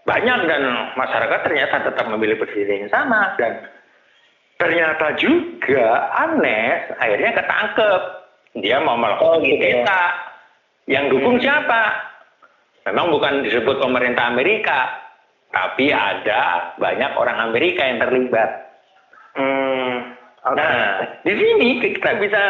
[0.04, 0.62] banyak dan
[0.98, 3.70] masyarakat ternyata tetap memilih presiden yang sama dan
[4.58, 8.02] ternyata juga Anes akhirnya ketangkep.
[8.54, 10.02] Dia mau melakukan oh, gitu kita
[10.86, 10.94] ya.
[11.00, 12.14] yang dukung siapa?
[12.86, 15.04] Memang bukan disebut pemerintah Amerika
[15.54, 18.50] tapi ada banyak orang Amerika yang terlibat.
[19.34, 20.58] Hmm, okay.
[20.58, 20.78] nah
[21.26, 22.44] di sini kita bisa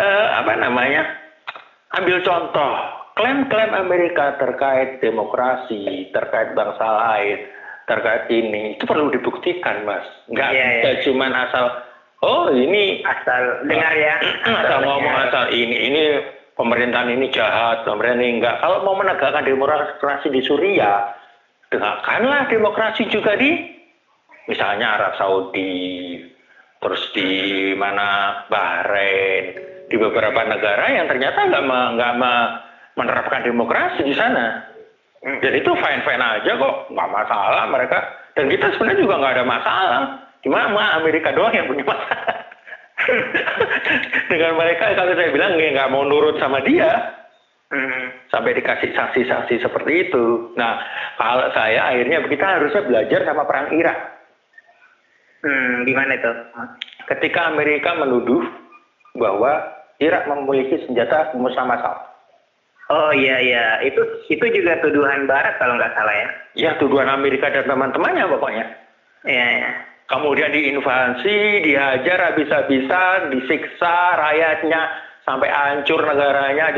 [0.00, 1.27] uh, apa namanya
[1.96, 2.72] ambil contoh
[3.18, 7.38] klaim-klaim Amerika terkait demokrasi, terkait bangsa lain,
[7.90, 10.06] terkait ini itu perlu dibuktikan, Mas.
[10.30, 11.02] Nggak yeah, yeah.
[11.02, 11.66] cuma asal
[12.22, 14.22] oh ini asal dengar ya,
[14.62, 16.02] asal ngomong asal ini ini
[16.54, 18.56] pemerintahan ini jahat, pemerintahan ini enggak.
[18.62, 21.10] Kalau mau menegakkan demokrasi di Suriah,
[21.74, 23.66] tegakkanlah demokrasi juga di
[24.46, 26.22] misalnya Arab Saudi,
[26.78, 27.30] terus di
[27.74, 31.64] mana Bahrain, di beberapa negara yang ternyata nggak
[31.96, 32.12] nggak
[32.96, 34.64] menerapkan demokrasi di sana.
[35.18, 37.98] Jadi itu fine-fine aja kok, nggak masalah mereka.
[38.38, 40.02] Dan kita sebenarnya juga nggak ada masalah.
[40.46, 42.38] Cuma Amerika doang yang punya masalah.
[44.30, 47.18] Dengan mereka kalau saya bilang nggak mau nurut sama dia,
[48.32, 50.54] sampai dikasih sanksi-sanksi seperti itu.
[50.56, 50.80] Nah,
[51.20, 53.98] kalau saya akhirnya kita harusnya belajar sama perang Irak.
[55.44, 56.32] Hmm, gimana itu?
[57.06, 58.42] Ketika Amerika menuduh
[59.14, 61.96] bahwa Irak memiliki senjata musnah massal.
[62.88, 64.00] Oh iya iya, itu
[64.32, 66.28] itu juga tuduhan Barat kalau nggak salah ya?
[66.56, 68.64] Ya tuduhan Amerika dan teman-temannya pokoknya.
[69.28, 69.70] Iya iya.
[70.08, 74.88] Kemudian diinvasi, dihajar habis-habisan, disiksa rakyatnya
[75.28, 76.72] sampai hancur negaranya,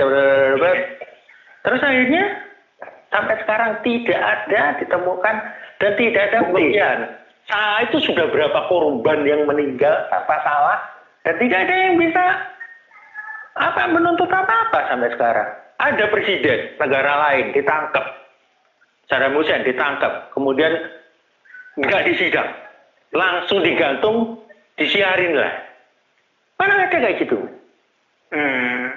[1.62, 2.42] terus akhirnya
[3.14, 5.36] sampai sekarang tidak ada ditemukan
[5.78, 6.98] dan tidak ada pembuktian.
[7.54, 10.78] Nah itu sudah berapa korban yang meninggal tanpa salah
[11.22, 12.24] dan tidak ada yang bisa
[13.58, 15.48] apa menuntut apa-apa sampai sekarang
[15.80, 18.04] ada presiden negara lain ditangkap,
[19.08, 20.76] Saddam Hussein ditangkap, kemudian
[21.80, 22.52] nggak disidang,
[23.16, 24.44] langsung digantung,
[24.76, 25.52] disiarin lah.
[26.60, 27.40] Mana ada kayak gitu?
[28.28, 28.92] Hmm.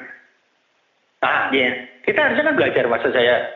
[1.24, 1.88] Nah, yeah.
[2.04, 3.48] kita harusnya kan belajar maksud saya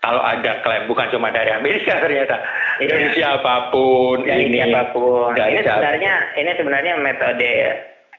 [0.00, 2.40] kalau ada klaim bukan cuma dari Amerika ternyata
[2.80, 2.88] yeah.
[2.88, 5.36] dari siapa pun dari ini siapa pun.
[5.36, 7.52] Ini sebenarnya ini sebenarnya metode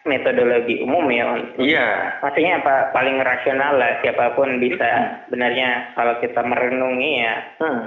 [0.06, 1.26] metodologi umum ya.
[1.62, 1.88] Iya.
[2.26, 7.36] Maksudnya apa paling rasional lah siapa pun bisa benarnya kalau kita merenungi ya.
[7.62, 7.82] Hmm.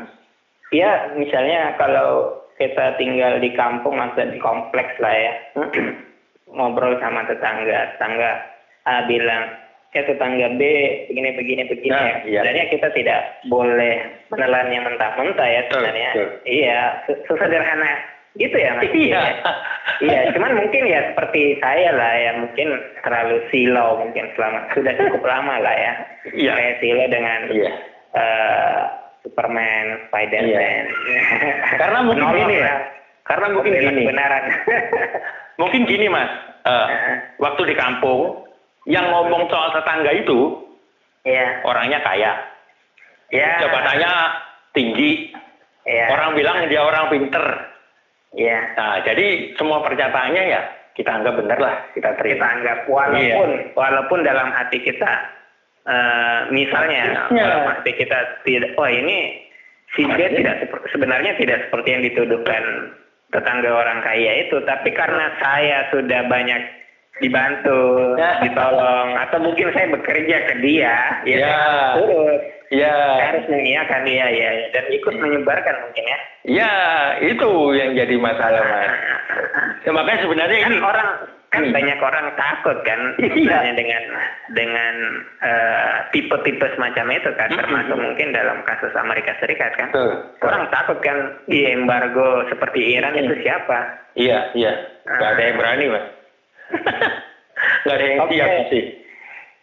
[0.71, 5.33] Ya misalnya kalau kita tinggal di kampung atau di kompleks lah ya.
[6.55, 8.31] Ngobrol sama tetangga, tetangga
[8.87, 10.63] A bilang ya tetangga B
[11.11, 12.17] begini begini begini nah, ya.
[12.27, 12.41] Iya.
[12.43, 13.95] Sebenarnya kita tidak boleh
[14.31, 16.11] menelan yang mentah-mentah ya sebenarnya.
[16.47, 16.81] Iya,
[17.27, 18.91] sesederhana gitu ya mas?
[18.91, 19.23] Iya.
[20.03, 22.69] Iya cuman mungkin ya seperti saya lah ya mungkin
[23.07, 25.93] terlalu silau mungkin selama sudah cukup lama lah ya.
[26.35, 26.53] Iya.
[26.59, 27.73] Kayak silau dengan iya.
[28.19, 28.79] uh,
[29.23, 30.51] Superman Spiderman.
[30.51, 30.83] Iya.
[31.79, 32.77] karena mungkin Menolong gini ya.
[33.25, 34.03] Karena mungkin gini.
[34.05, 34.45] benaran
[35.63, 36.31] mungkin gini mas.
[36.65, 36.89] Uh,
[37.39, 38.41] waktu di kampung
[38.89, 40.65] yang ngomong soal tetangga itu
[41.23, 41.63] iya.
[41.63, 42.33] orangnya kaya.
[43.31, 43.63] Ya.
[43.63, 44.13] jabatannya
[44.75, 45.31] tinggi.
[45.85, 46.09] Ya.
[46.09, 47.74] orang bilang dia orang pinter
[48.35, 48.61] Iya.
[48.75, 50.61] Nah, jadi semua pernyataannya ya
[50.95, 52.35] kita anggap benar lah, kita terima.
[52.35, 53.71] Kita anggap walaupun iya.
[53.75, 55.13] walaupun dalam hati kita
[55.87, 57.43] uh, misalnya Harusnya.
[57.43, 59.43] dalam hati kita tidak oh ini
[59.95, 62.65] si dia tidak sebenarnya tidak seperti yang dituduhkan
[63.35, 66.63] tetangga orang kaya itu, tapi karena saya sudah banyak
[67.19, 68.39] dibantu, ya.
[68.47, 70.95] ditolong, atau mungkin saya bekerja ke dia,
[71.27, 71.59] ya, ya.
[71.99, 72.41] turut.
[72.75, 72.95] Ya.
[73.23, 76.19] harus mengiyakan dia, ya, ya, dan ikut menyebarkan mungkin ya.
[76.45, 76.73] Ya,
[77.23, 78.91] itu yang jadi masalah, Mas.
[79.83, 81.09] Ya, makanya sebenarnya kan ini orang
[81.49, 81.71] kan Hmm.
[81.71, 83.63] banyak orang takut kan Iya.
[83.73, 84.03] dengan
[84.51, 84.95] dengan
[85.39, 87.61] eh, tipe-tipe semacam itu kan Hmm.
[87.63, 90.19] termasuk mungkin dalam kasus Amerika Serikat kan Betul.
[90.43, 91.15] orang takut kan
[91.47, 93.23] di embargo seperti Iran Hmm.
[93.25, 94.73] itu siapa Iya, iya.
[95.05, 96.07] Nggak ada yang berani, Mas.
[97.83, 98.33] Nggak ada yang Oke.
[98.33, 98.83] siap sih.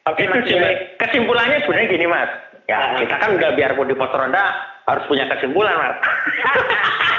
[0.03, 0.63] oke itu sih, Billy.
[0.63, 0.79] Mas.
[0.97, 2.31] kesimpulannya sebenarnya gini, Mas.
[2.71, 4.55] Ya, kita kan udah biarpun di pos ronda
[4.87, 5.99] harus punya kesimpulan, Mas.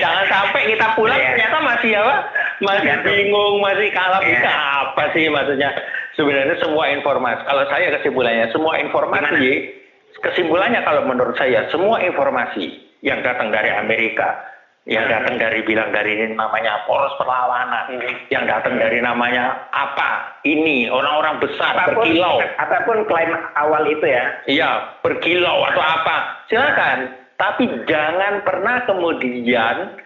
[0.00, 1.28] Jangan sampai kita pulang Iya.
[1.34, 2.16] ternyata masih apa?
[2.62, 4.22] Masih bingung, masih kalap.
[4.22, 4.40] Iya.
[4.40, 5.70] Ini apa sih maksudnya?
[6.14, 7.42] Sebenarnya semua informasi.
[7.44, 9.74] Kalau saya kesimpulannya semua informasi
[10.22, 14.38] kesimpulannya kalau menurut saya semua informasi yang datang dari Amerika,
[14.82, 15.14] yang Hmm.
[15.14, 18.02] datang dari bilang dari ini namanya poros perlawanan, Hmm.
[18.34, 20.42] yang datang dari namanya apa?
[20.42, 22.42] Ini orang-orang besar apa pun berkilau.
[22.58, 24.70] apa pun klaim awal itu ya Iya,
[25.06, 26.16] berkilau atau apa.
[26.50, 27.14] Silakan.
[27.38, 29.98] Tapi jangan pernah kemudian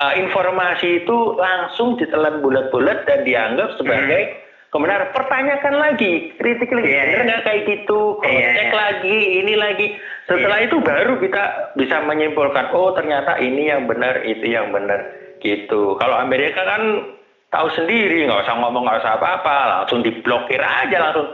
[0.00, 4.36] uh, informasi itu langsung ditelan bulat-bulat dan dianggap sebagai
[4.68, 5.08] kebenaran.
[5.14, 6.88] Pertanyakan lagi, kritik lagi.
[6.88, 8.00] Iya, Benar nggak kayak gitu?
[8.26, 9.86] Iya, Cek lagi, ini lagi.
[10.24, 15.04] Setelah itu baru kita bisa menyimpulkan, oh ternyata ini yang benar, itu yang benar.
[15.44, 16.00] Gitu.
[16.00, 17.12] Kalau Amerika kan
[17.52, 21.28] tahu sendiri, nggak usah ngomong, nggak usah apa-apa, langsung diblokir aja langsung.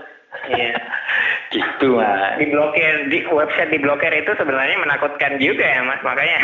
[0.51, 0.75] Iya.
[1.55, 2.39] gitu mas.
[2.39, 6.39] diblokir di website diblokir itu sebenarnya menakutkan juga ya mas makanya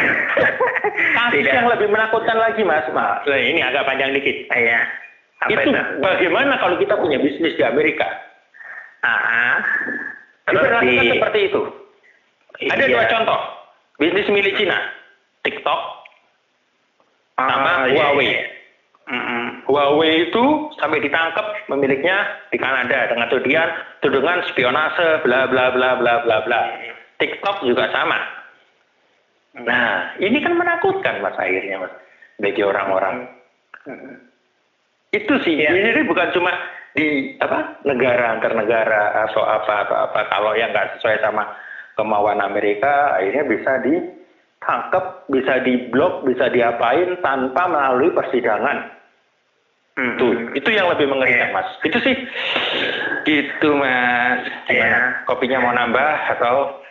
[1.14, 1.54] Kasus Tidak.
[1.54, 3.22] yang lebih menakutkan lagi mas, mas.
[3.22, 4.50] Nah, ini agak panjang dikit.
[4.50, 4.82] iya
[5.36, 8.08] apa itu itu, bagaimana kalau kita punya bisnis di Amerika?
[9.04, 9.56] Ah, ah.
[10.48, 11.62] Diperlakukan di- seperti itu.
[12.56, 12.92] Ada Iya.
[12.92, 13.40] dua contoh.
[13.96, 14.76] Bisnis milik Cina,
[15.40, 15.80] TikTok,
[17.36, 18.28] Ah, sama iya, Huawei.
[18.28, 18.42] iya.
[19.06, 19.62] Mm-mm.
[19.70, 20.44] Huawei itu
[20.82, 23.70] sampai ditangkap pemiliknya di Kanada dengan tudingan
[24.02, 26.60] tudingan spionase bla bla bla bla bla bla.
[27.16, 28.18] TikTok juga sama.
[29.62, 31.94] Nah, ini kan menakutkan mas akhirnya mas
[32.42, 33.30] bagi orang-orang.
[35.14, 35.54] Itu sih.
[35.54, 35.72] Iya.
[35.94, 36.52] Jadi bukan cuma
[36.92, 40.20] di apa negara antar negara atau apa atau apa.
[40.28, 41.46] Kalau yang nggak sesuai sama
[41.96, 48.96] kemauan Amerika, akhirnya bisa ditangkap, bisa diblok, bisa diapain tanpa melalui persidangan.
[49.96, 50.20] Mm-mm.
[50.20, 51.56] Tuh, itu yang lebih mengerikan, Iya.
[51.56, 51.68] Mas.
[51.80, 52.16] Itu sih.
[53.24, 54.44] Gitu, Mas.
[54.68, 55.24] Gimana?
[55.24, 55.24] Iya.
[55.24, 56.84] Kopinya mau nambah atau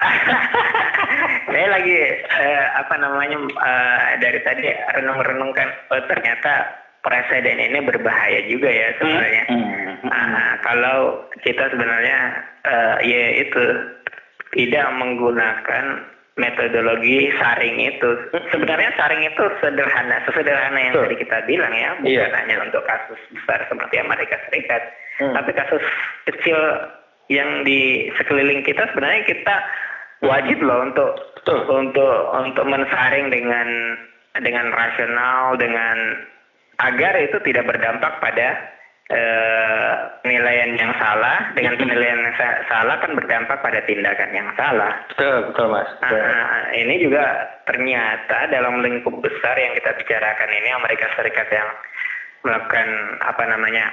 [1.52, 4.64] saya lagi eh, apa namanya eh, dari tadi
[4.96, 9.44] renung-renungkan oh, ternyata presiden ini berbahaya juga ya sebenarnya.
[9.48, 9.92] Hmm.
[10.08, 12.18] Ah, kalau kita sebenarnya
[12.64, 13.64] eh, ya itu
[14.50, 15.84] tidak menggunakan
[16.38, 18.10] metodologi saring itu.
[18.50, 21.04] Sebenarnya saring itu sederhana, sesederhana yang Betul.
[21.06, 22.32] tadi kita bilang ya, bukan Iya.
[22.32, 24.82] hanya untuk kasus besar seperti Amerika Serikat,
[25.20, 25.36] Hmm.
[25.36, 25.82] tapi kasus
[26.32, 26.56] kecil
[27.28, 29.56] yang di sekeliling kita sebenarnya kita
[30.24, 31.60] wajib loh untuk Betul.
[31.68, 33.68] untuk untuk mensaring dengan
[34.40, 36.24] dengan rasional dengan
[36.80, 38.56] agar itu tidak berdampak pada
[39.10, 39.92] eh,
[40.22, 44.94] penilaian yang salah dengan penilaian yang sa- salah kan berdampak pada tindakan yang salah.
[45.10, 45.90] Betul, betul, Mas.
[45.98, 46.22] Betul.
[46.22, 47.24] Ah, ini juga
[47.66, 51.68] ternyata dalam lingkup besar yang kita bicarakan ini Amerika Serikat yang
[52.40, 52.88] melakukan
[53.20, 53.92] apa namanya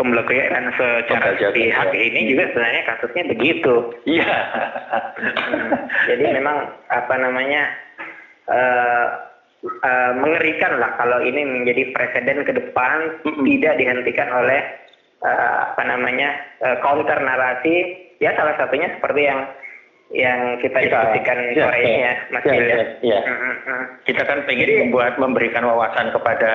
[0.00, 2.00] pemblokiran secara pihak ya.
[2.08, 3.74] ini juga sebenarnya kasusnya begitu.
[4.08, 4.32] Iya.
[5.20, 5.70] Hmm,
[6.08, 7.68] Jadi memang apa namanya
[8.48, 9.06] eh,
[9.66, 13.44] eh, mengerikan lah kalau ini menjadi presiden ke depan Mm-mm.
[13.44, 14.60] tidak dihentikan oleh
[15.22, 17.76] eh, apa namanya eh, counter narasi
[18.18, 19.40] ya salah satunya seperti yang
[20.14, 22.62] yang kita Kita- diskusikan ya, sore ini ya, ya Mas ya, ya.
[22.62, 23.18] ya, ya.
[23.26, 23.84] Mm, mm, mm.
[24.06, 26.52] Kita kan pengen membuat memberikan wawasan kepada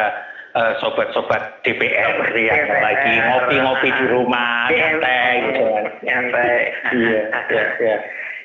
[0.83, 2.79] sobat-sobat DPR Sobat yang DPR.
[2.83, 5.85] lagi ngopi-ngopi di rumah, santai gitu kan.
[6.03, 6.59] Santai.
[6.91, 7.95] Iya, iya, iya.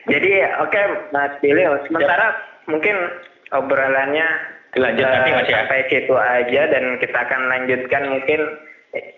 [0.07, 0.31] Jadi
[0.63, 2.27] oke Mas Billy, sementara
[2.71, 2.95] mungkin
[3.51, 4.27] obrolannya
[4.77, 5.57] Dilanjut nanti, eh, Mas, ya.
[5.59, 8.41] sampai situ aja dan kita akan lanjutkan mungkin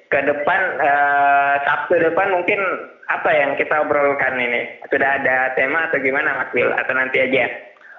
[0.08, 2.58] ke depan eh, Sabtu depan mungkin
[3.08, 7.44] apa yang kita obrolkan ini sudah ada tema atau gimana Mas Bil atau nanti aja?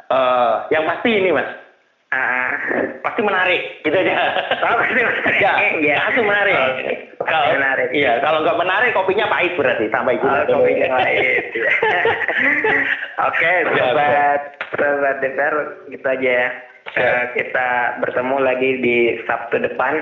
[0.07, 1.49] Eh, yang pasti ini, Mas.
[2.09, 2.49] Ah,
[2.99, 4.11] Pasti menarik, gitu aja.
[4.65, 5.23] Oh, pasti menarik.
[5.37, 5.95] Ya, Iya.
[6.01, 6.57] pasti menarik.
[6.57, 7.87] Oke, pasti Kalau menarik.
[7.93, 10.65] Iya, kalau nggak menarik kopinya pahit berarti sampai Oh, gula dulu.
[10.65, 11.21] kopi yang lain.
[13.29, 14.41] Oke, Ya, sobat
[14.73, 15.55] sobat DPR
[15.87, 16.47] gitu aja ya.
[16.95, 17.05] Ya.
[17.05, 17.67] Eh, kita
[18.01, 19.93] bertemu lagi di Sabtu depan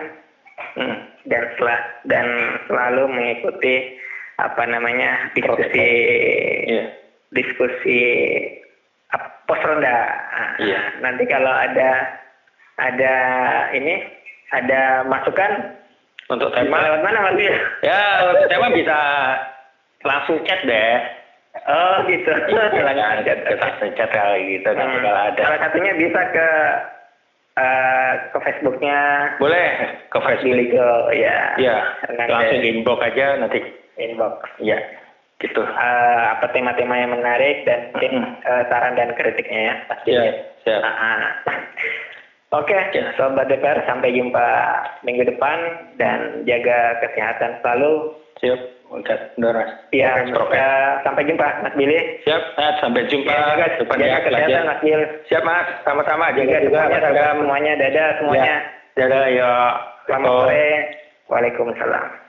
[0.78, 0.98] Hmm.
[1.26, 2.26] dan setelah dan
[2.66, 3.98] selalu mengikuti
[4.38, 5.88] apa namanya diskusi
[6.70, 6.86] Iya.
[7.34, 8.00] diskusi
[9.48, 9.88] pos ronda.
[9.88, 10.80] Nah, Iya.
[11.00, 12.20] Nanti kalau ada
[12.78, 13.16] ada
[13.74, 14.04] ini
[14.52, 15.74] ada masukan
[16.28, 17.40] Untuk tema, lewat mana Mas
[17.80, 19.00] ya untuk tema bisa
[20.04, 21.00] langsung chat deh.
[21.66, 22.32] Oh gitu.
[22.52, 23.26] Silakan
[23.98, 25.06] chat kali gitu nanti Hmm.
[25.06, 25.42] kalau ada.
[25.42, 26.50] Salah satunya bisa ke
[27.58, 29.00] uh, ke Facebooknya
[29.42, 29.68] boleh
[30.14, 31.78] ke Facebook Legal ya ya
[32.30, 33.60] langsung inbox aja nanti
[33.98, 34.78] inbox ya
[35.38, 40.24] gitu uh, apa tema-tema yang menarik dan mungkin uh, saran dan kritiknya ya pasti ya
[40.66, 40.82] siap.
[40.82, 41.22] Uh -huh.
[42.56, 43.12] Oke, okay, ya.
[43.20, 44.48] Sobat DPR, sampai jumpa
[45.04, 48.16] minggu depan dan jaga kesehatan selalu.
[48.40, 48.60] Siap,
[48.92, 49.72] udah, udah mas.
[49.92, 50.72] Iya, ya,
[51.04, 52.00] sampai jumpa Mas Billy.
[52.24, 53.32] Siap, Mas, sampai jumpa.
[53.32, 55.06] Ya, jaga, jaga kesehatan Mas Billy.
[55.28, 56.32] Siap Mas, sama-sama.
[56.36, 58.46] Jaga, juga, semuanya, semuanya, dadah semuanya.
[58.46, 58.58] Ya,
[58.96, 59.52] dadah, ya.
[60.08, 60.68] Selamat sore.
[61.28, 62.27] Waalaikumsalam.